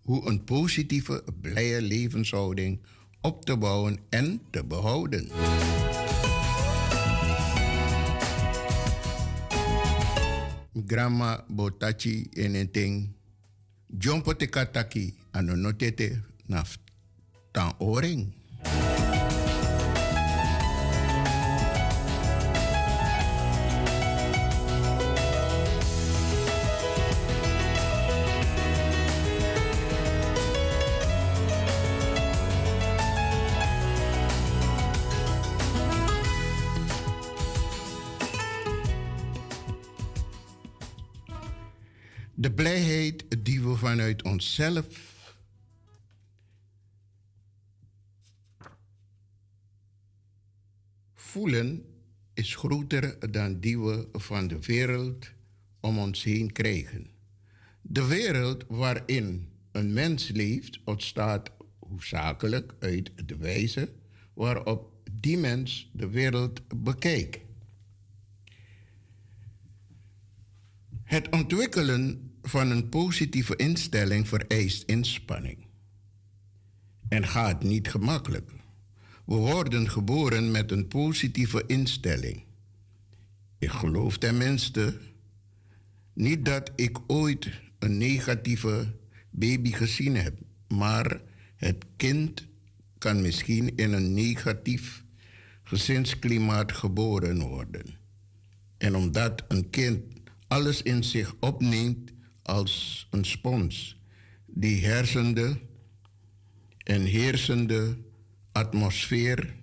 [0.02, 2.80] Hoe een positieve, blije levenshouding
[3.20, 5.30] op te bouwen en te behouden.
[10.86, 13.08] Grandma Botachi eneting.
[13.98, 16.78] Jompo te kataki anonotete naf
[17.50, 18.32] tan oring.
[42.42, 44.86] De blijheid die we vanuit onszelf
[51.14, 51.84] voelen,
[52.34, 55.30] is groter dan die we van de wereld
[55.80, 57.10] om ons heen krijgen.
[57.80, 63.92] De wereld waarin een mens leeft ontstaat hoofdzakelijk uit de wijze
[64.34, 67.38] waarop die mens de wereld bekijkt.
[71.02, 75.58] Het ontwikkelen van een positieve instelling vereist inspanning.
[77.08, 78.50] En gaat niet gemakkelijk.
[79.24, 82.44] We worden geboren met een positieve instelling.
[83.58, 84.98] Ik geloof tenminste
[86.12, 88.94] niet dat ik ooit een negatieve
[89.30, 90.38] baby gezien heb,
[90.68, 91.20] maar
[91.56, 92.46] het kind
[92.98, 95.04] kan misschien in een negatief
[95.62, 97.98] gezinsklimaat geboren worden.
[98.78, 100.02] En omdat een kind
[100.48, 102.11] alles in zich opneemt
[102.42, 104.00] als een spons,
[104.46, 105.60] die hersende
[106.84, 107.98] en heersende
[108.52, 109.54] atmosfeer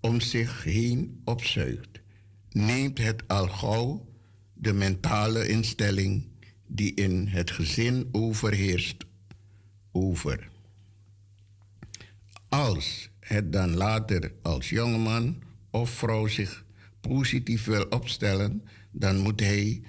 [0.00, 2.00] om zich heen opzuigt,
[2.50, 4.08] neemt het al gauw
[4.54, 6.26] de mentale instelling
[6.66, 9.04] die in het gezin overheerst
[9.92, 10.48] over.
[12.48, 16.64] Als het dan later als jongeman of vrouw zich
[17.00, 19.82] positief wil opstellen, dan moet hij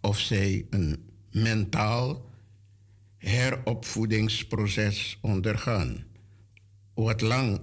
[0.00, 1.07] of zij een
[1.42, 2.30] mentaal
[3.16, 6.04] heropvoedingsproces ondergaan.
[6.94, 7.60] Wat lang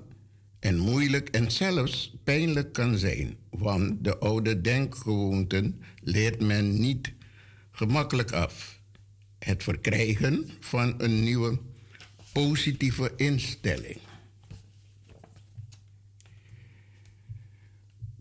[0.59, 7.13] en moeilijk en zelfs pijnlijk kan zijn, want de oude denkgewoonten leert men niet
[7.71, 8.79] gemakkelijk af.
[9.39, 11.59] Het verkrijgen van een nieuwe
[12.33, 13.97] positieve instelling.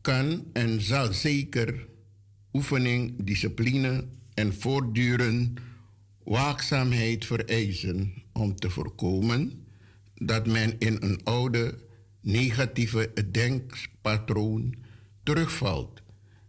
[0.00, 1.86] Kan en zal zeker
[2.52, 5.60] oefening, discipline en voortdurend
[6.24, 9.66] waakzaamheid vereisen om te voorkomen
[10.14, 11.78] dat men in een oude
[12.20, 14.74] negatieve denkpatroon
[15.22, 16.02] terugvalt.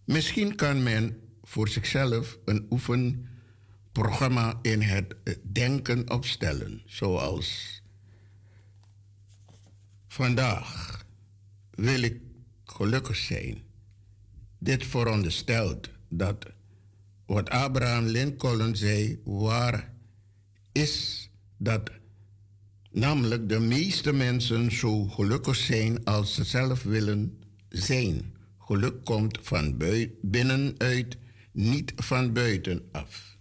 [0.05, 7.81] Misschien kan men voor zichzelf een oefenprogramma in het denken opstellen, zoals
[10.07, 11.05] vandaag
[11.71, 12.21] wil ik
[12.63, 13.63] gelukkig zijn.
[14.59, 16.54] Dit veronderstelt dat
[17.25, 19.93] wat Abraham Lincoln zei waar
[20.71, 21.91] is dat
[22.91, 27.39] namelijk de meeste mensen zo gelukkig zijn als ze zelf willen
[27.69, 28.33] zijn.
[28.59, 29.77] Geluk komt van
[30.21, 31.17] binnenuit,
[31.51, 33.37] niet van buitenaf.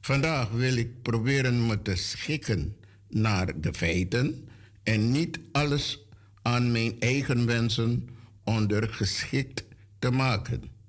[0.00, 2.76] Vandaag wil ik proberen me te schikken
[3.08, 4.48] naar de feiten
[4.82, 6.06] en niet alles
[6.42, 8.08] aan mijn eigen wensen
[8.44, 9.64] ondergeschikt
[9.98, 10.79] te maken.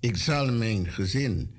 [0.00, 1.54] Ik zal mijn gezin,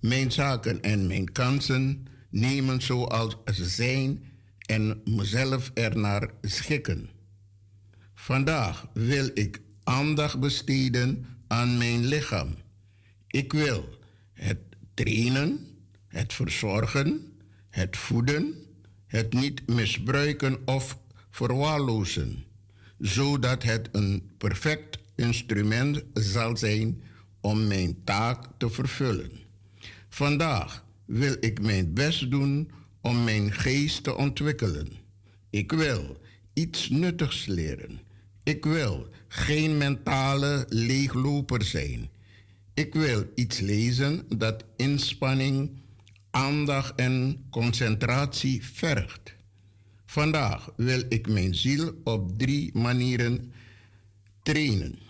[0.00, 4.24] mijn zaken en mijn kansen nemen zoals ze zijn
[4.66, 7.08] en mezelf ernaar schikken.
[8.14, 12.54] Vandaag wil ik aandacht besteden aan mijn lichaam.
[13.26, 13.88] Ik wil
[14.32, 14.58] het
[14.94, 15.58] trainen,
[16.06, 17.32] het verzorgen,
[17.70, 18.54] het voeden,
[19.06, 20.98] het niet misbruiken of
[21.30, 22.44] verwaarlozen,
[22.98, 27.02] zodat het een perfect instrument zal zijn
[27.44, 29.30] om mijn taak te vervullen.
[30.08, 34.88] Vandaag wil ik mijn best doen om mijn geest te ontwikkelen.
[35.50, 36.20] Ik wil
[36.52, 38.00] iets nuttigs leren.
[38.42, 42.08] Ik wil geen mentale leegloper zijn.
[42.74, 45.70] Ik wil iets lezen dat inspanning,
[46.30, 49.34] aandacht en concentratie vergt.
[50.06, 53.52] Vandaag wil ik mijn ziel op drie manieren
[54.42, 55.03] trainen.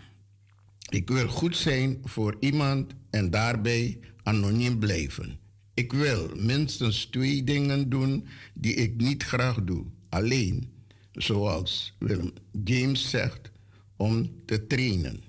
[0.95, 5.39] Ik wil goed zijn voor iemand en daarbij anoniem blijven.
[5.75, 10.73] Ik wil minstens twee dingen doen die ik niet graag doe, alleen,
[11.13, 12.33] zoals Willem
[12.65, 13.51] James zegt,
[13.97, 15.23] om te trainen.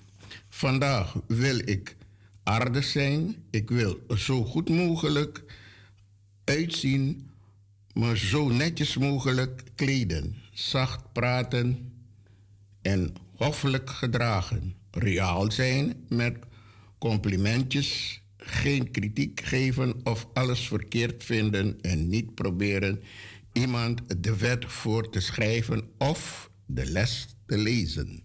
[0.49, 1.95] Vandaag wil ik
[2.43, 3.35] aardig zijn.
[3.49, 5.43] Ik wil zo goed mogelijk
[6.43, 7.29] uitzien,
[7.93, 11.91] me zo netjes mogelijk kleden, zacht praten
[12.81, 14.83] en hoffelijk gedragen.
[14.97, 16.37] Reaal zijn met
[16.97, 23.01] complimentjes, geen kritiek geven of alles verkeerd vinden en niet proberen
[23.53, 28.23] iemand de wet voor te schrijven of de les te lezen.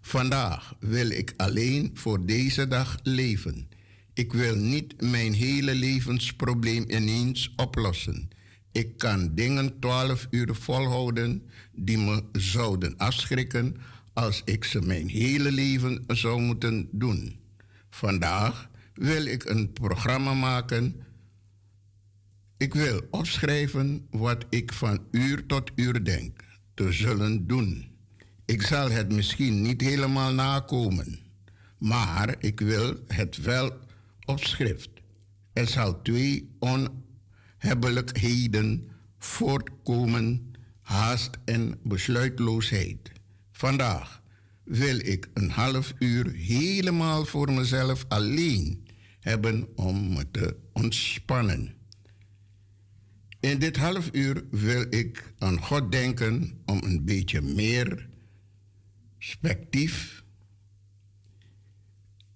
[0.00, 3.68] Vandaag wil ik alleen voor deze dag leven.
[4.12, 8.28] Ik wil niet mijn hele levensprobleem ineens oplossen.
[8.72, 13.76] Ik kan dingen 12 uur volhouden die me zouden afschrikken
[14.14, 17.36] als ik ze mijn hele leven zou moeten doen.
[17.90, 21.02] Vandaag wil ik een programma maken.
[22.56, 26.44] Ik wil opschrijven wat ik van uur tot uur denk
[26.74, 27.92] te zullen doen.
[28.44, 31.18] Ik zal het misschien niet helemaal nakomen,
[31.78, 33.78] maar ik wil het wel
[34.24, 34.90] op schrift.
[35.52, 43.13] Er zal twee onhebbelijkheden voortkomen, haast en besluitloosheid.
[43.64, 44.22] Vandaag
[44.64, 48.86] wil ik een half uur helemaal voor mezelf alleen
[49.20, 51.74] hebben om me te ontspannen.
[53.40, 58.08] In dit half uur wil ik aan God denken om een beetje meer
[59.18, 60.24] perspectief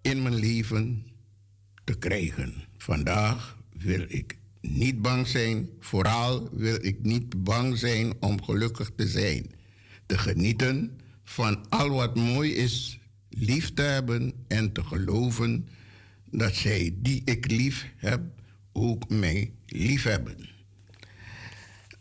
[0.01, 1.07] in mijn leven
[1.85, 2.55] te krijgen.
[2.79, 9.09] Vandaag wil ik niet bang zijn, vooral wil ik niet bang zijn om gelukkig te
[9.09, 9.51] zijn,
[10.07, 10.98] te genieten
[11.29, 12.99] van al wat mooi is,
[13.29, 15.69] lief te hebben en te geloven
[16.31, 18.21] dat zij die ik lief heb
[18.73, 20.49] ook mij lief hebben.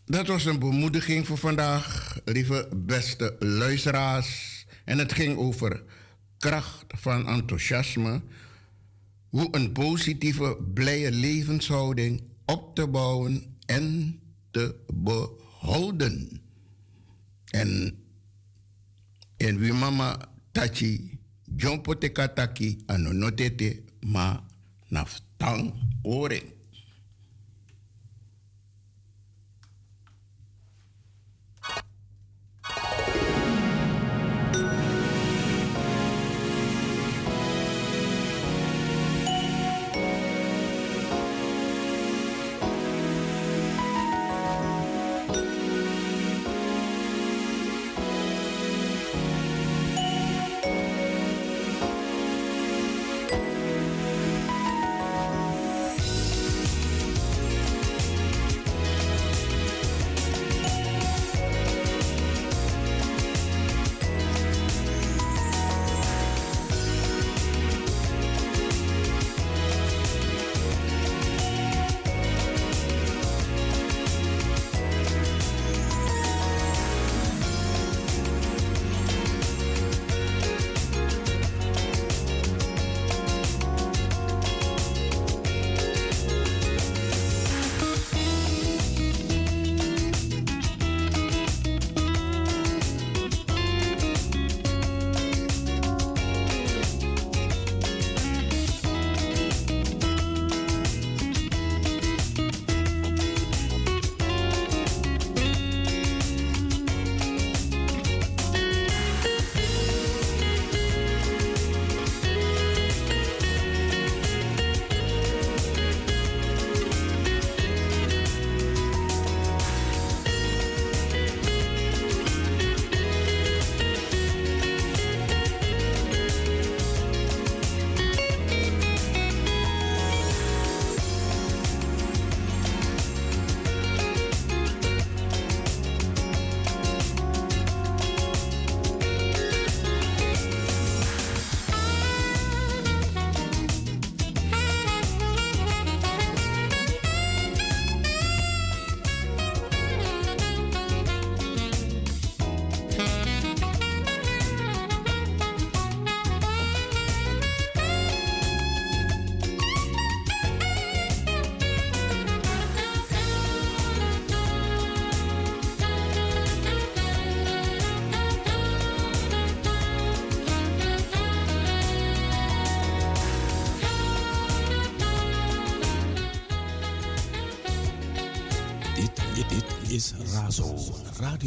[0.05, 4.65] Dat was een bemoediging voor vandaag, lieve beste luisteraars.
[4.85, 5.83] En het ging over
[6.37, 8.21] kracht van enthousiasme.
[9.29, 14.19] Hoe een positieve, blije levenshouding op te bouwen en
[14.51, 16.41] te behouden.
[17.45, 18.01] En
[19.39, 20.17] in wie mama
[20.53, 21.17] tachi,
[21.47, 24.43] jompo te kataki, anonotete, ma
[24.91, 26.56] naftang oring.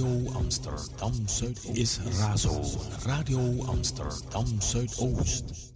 [0.00, 2.62] Radio Amsterdam Zuidoost is Razo.
[3.04, 5.74] Radio Amsterdam Zuidoost.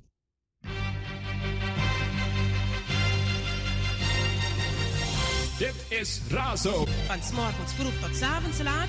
[5.58, 6.86] Dit is Razo.
[7.06, 8.88] Van s'morgens vroeg tot s van laat.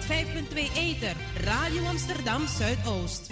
[0.00, 1.16] 5.2 Eter.
[1.44, 3.29] Radio Amsterdam Zuidoost.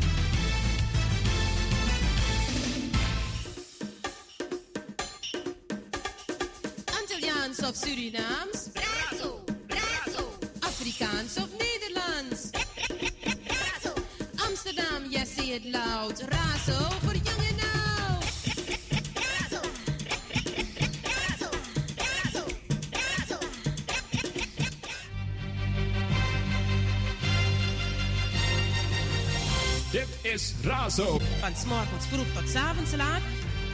[31.49, 33.23] van s morgens vroeg tot s avonds laat.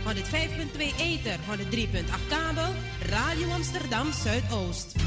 [0.04, 1.38] 105.2 Eter,
[1.70, 2.72] 3.8 kabel,
[3.10, 5.03] Radio Amsterdam Zuidoost.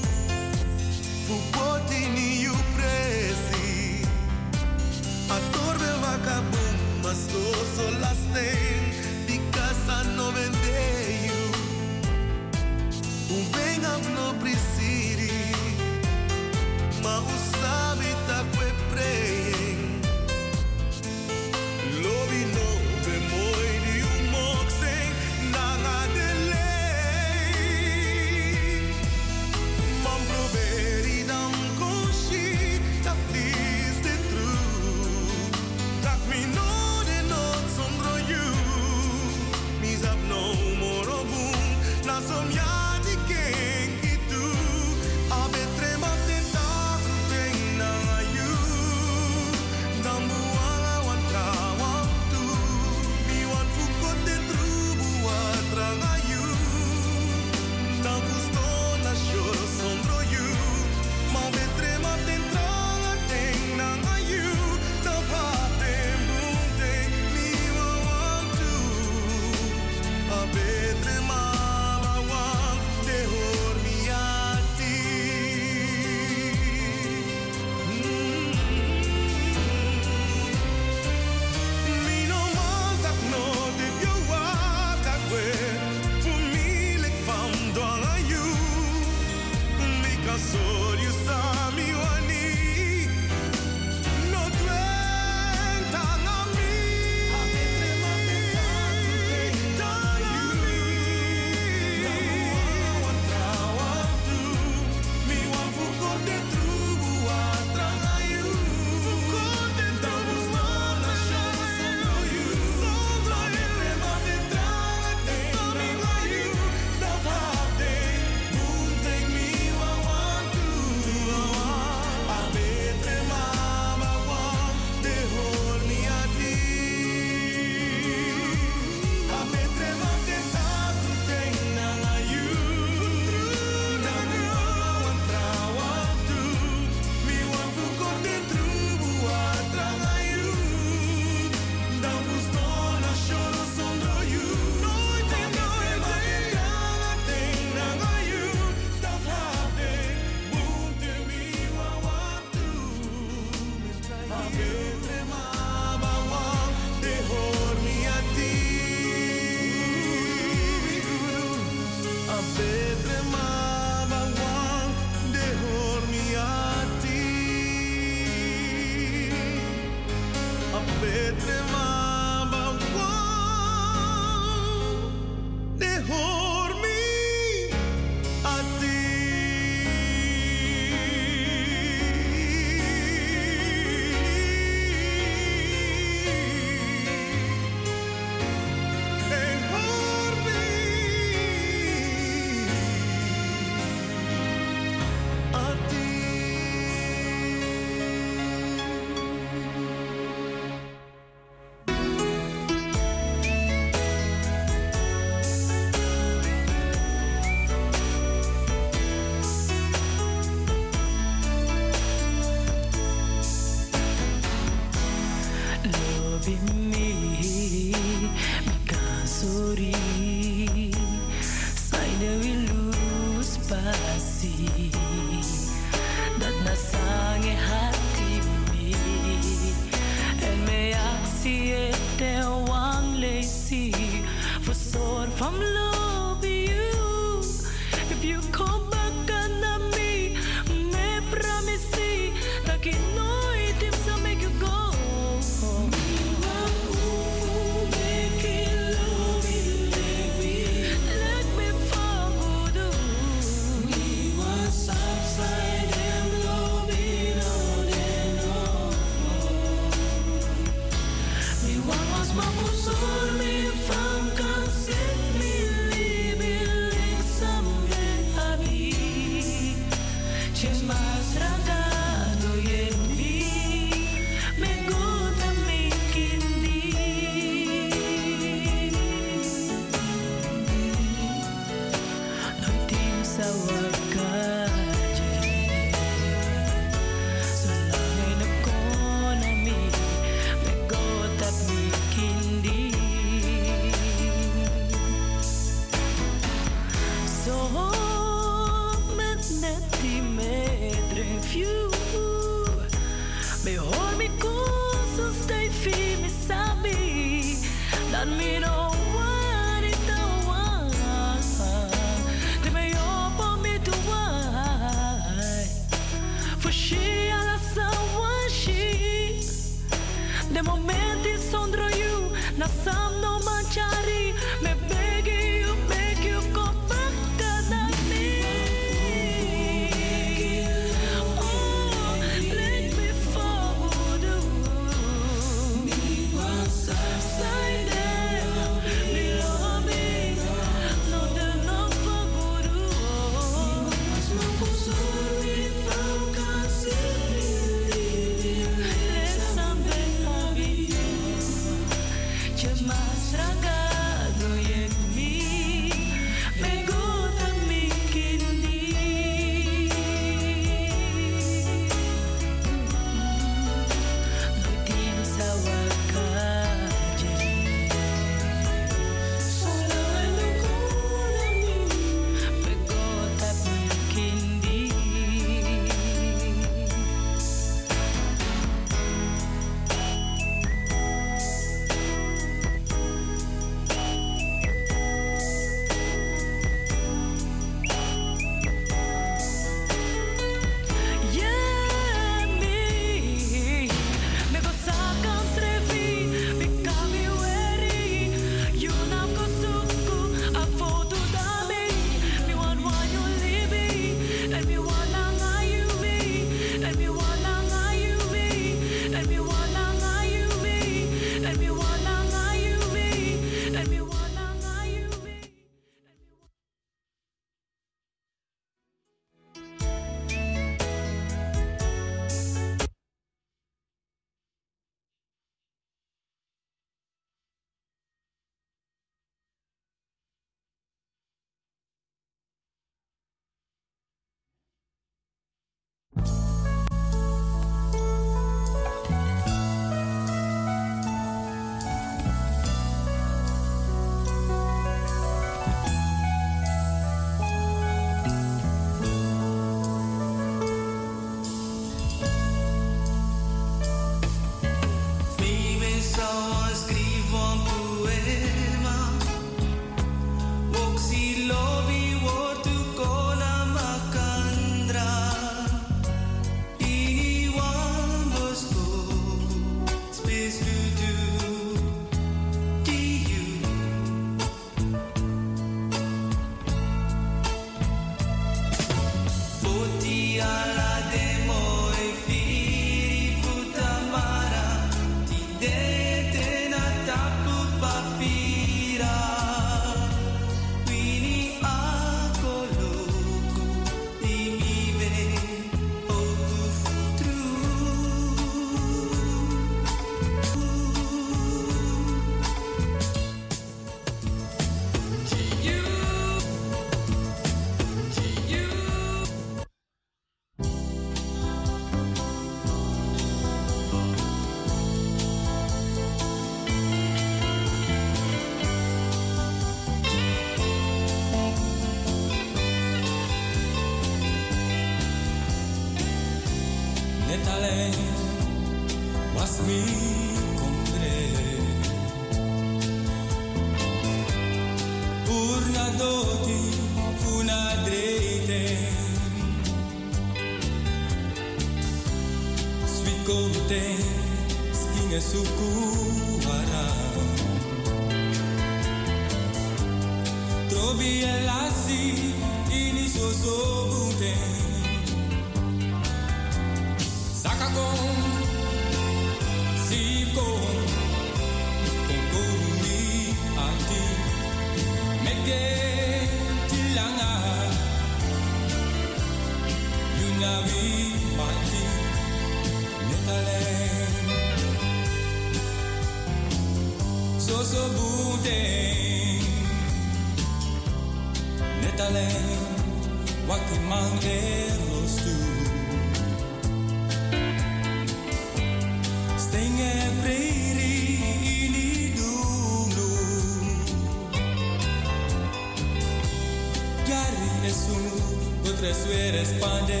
[598.96, 600.00] Yesu răspunde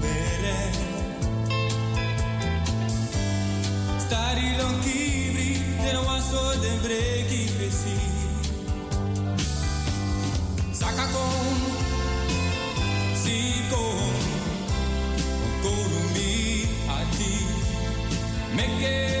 [0.00, 0.74] mereu.
[4.04, 5.50] Stari lonchibri
[5.82, 7.98] de la oaso de brechi fesi.
[10.80, 11.56] Saca con,
[13.22, 13.38] si
[13.70, 14.14] con,
[15.62, 16.34] con mi
[16.96, 17.34] a ti.
[18.56, 19.15] Me quedo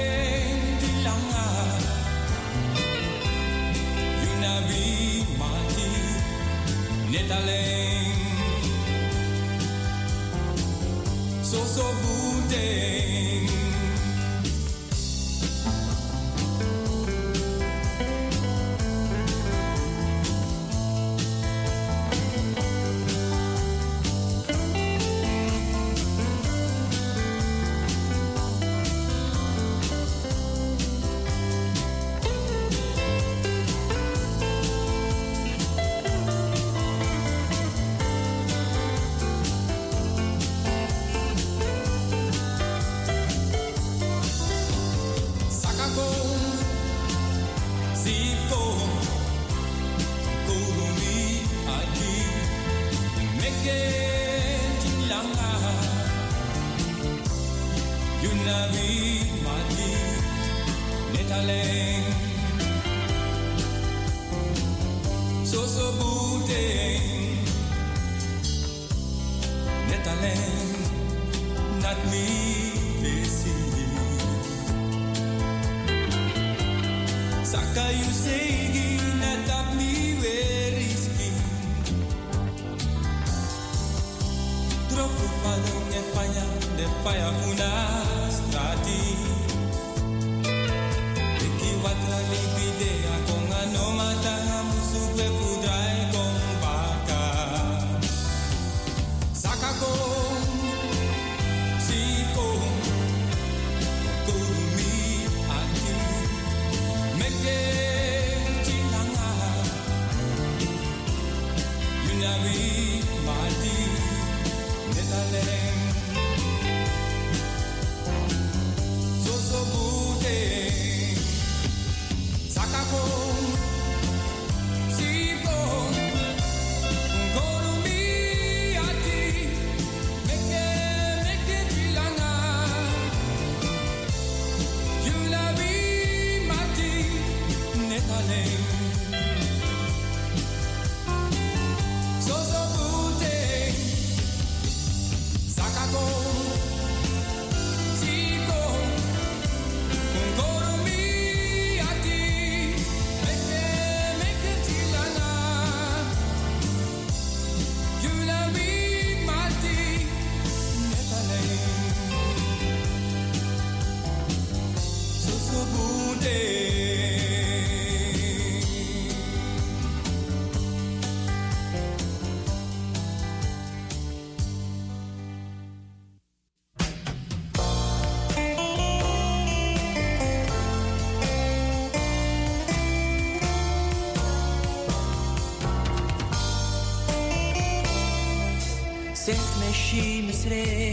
[190.48, 190.85] seré.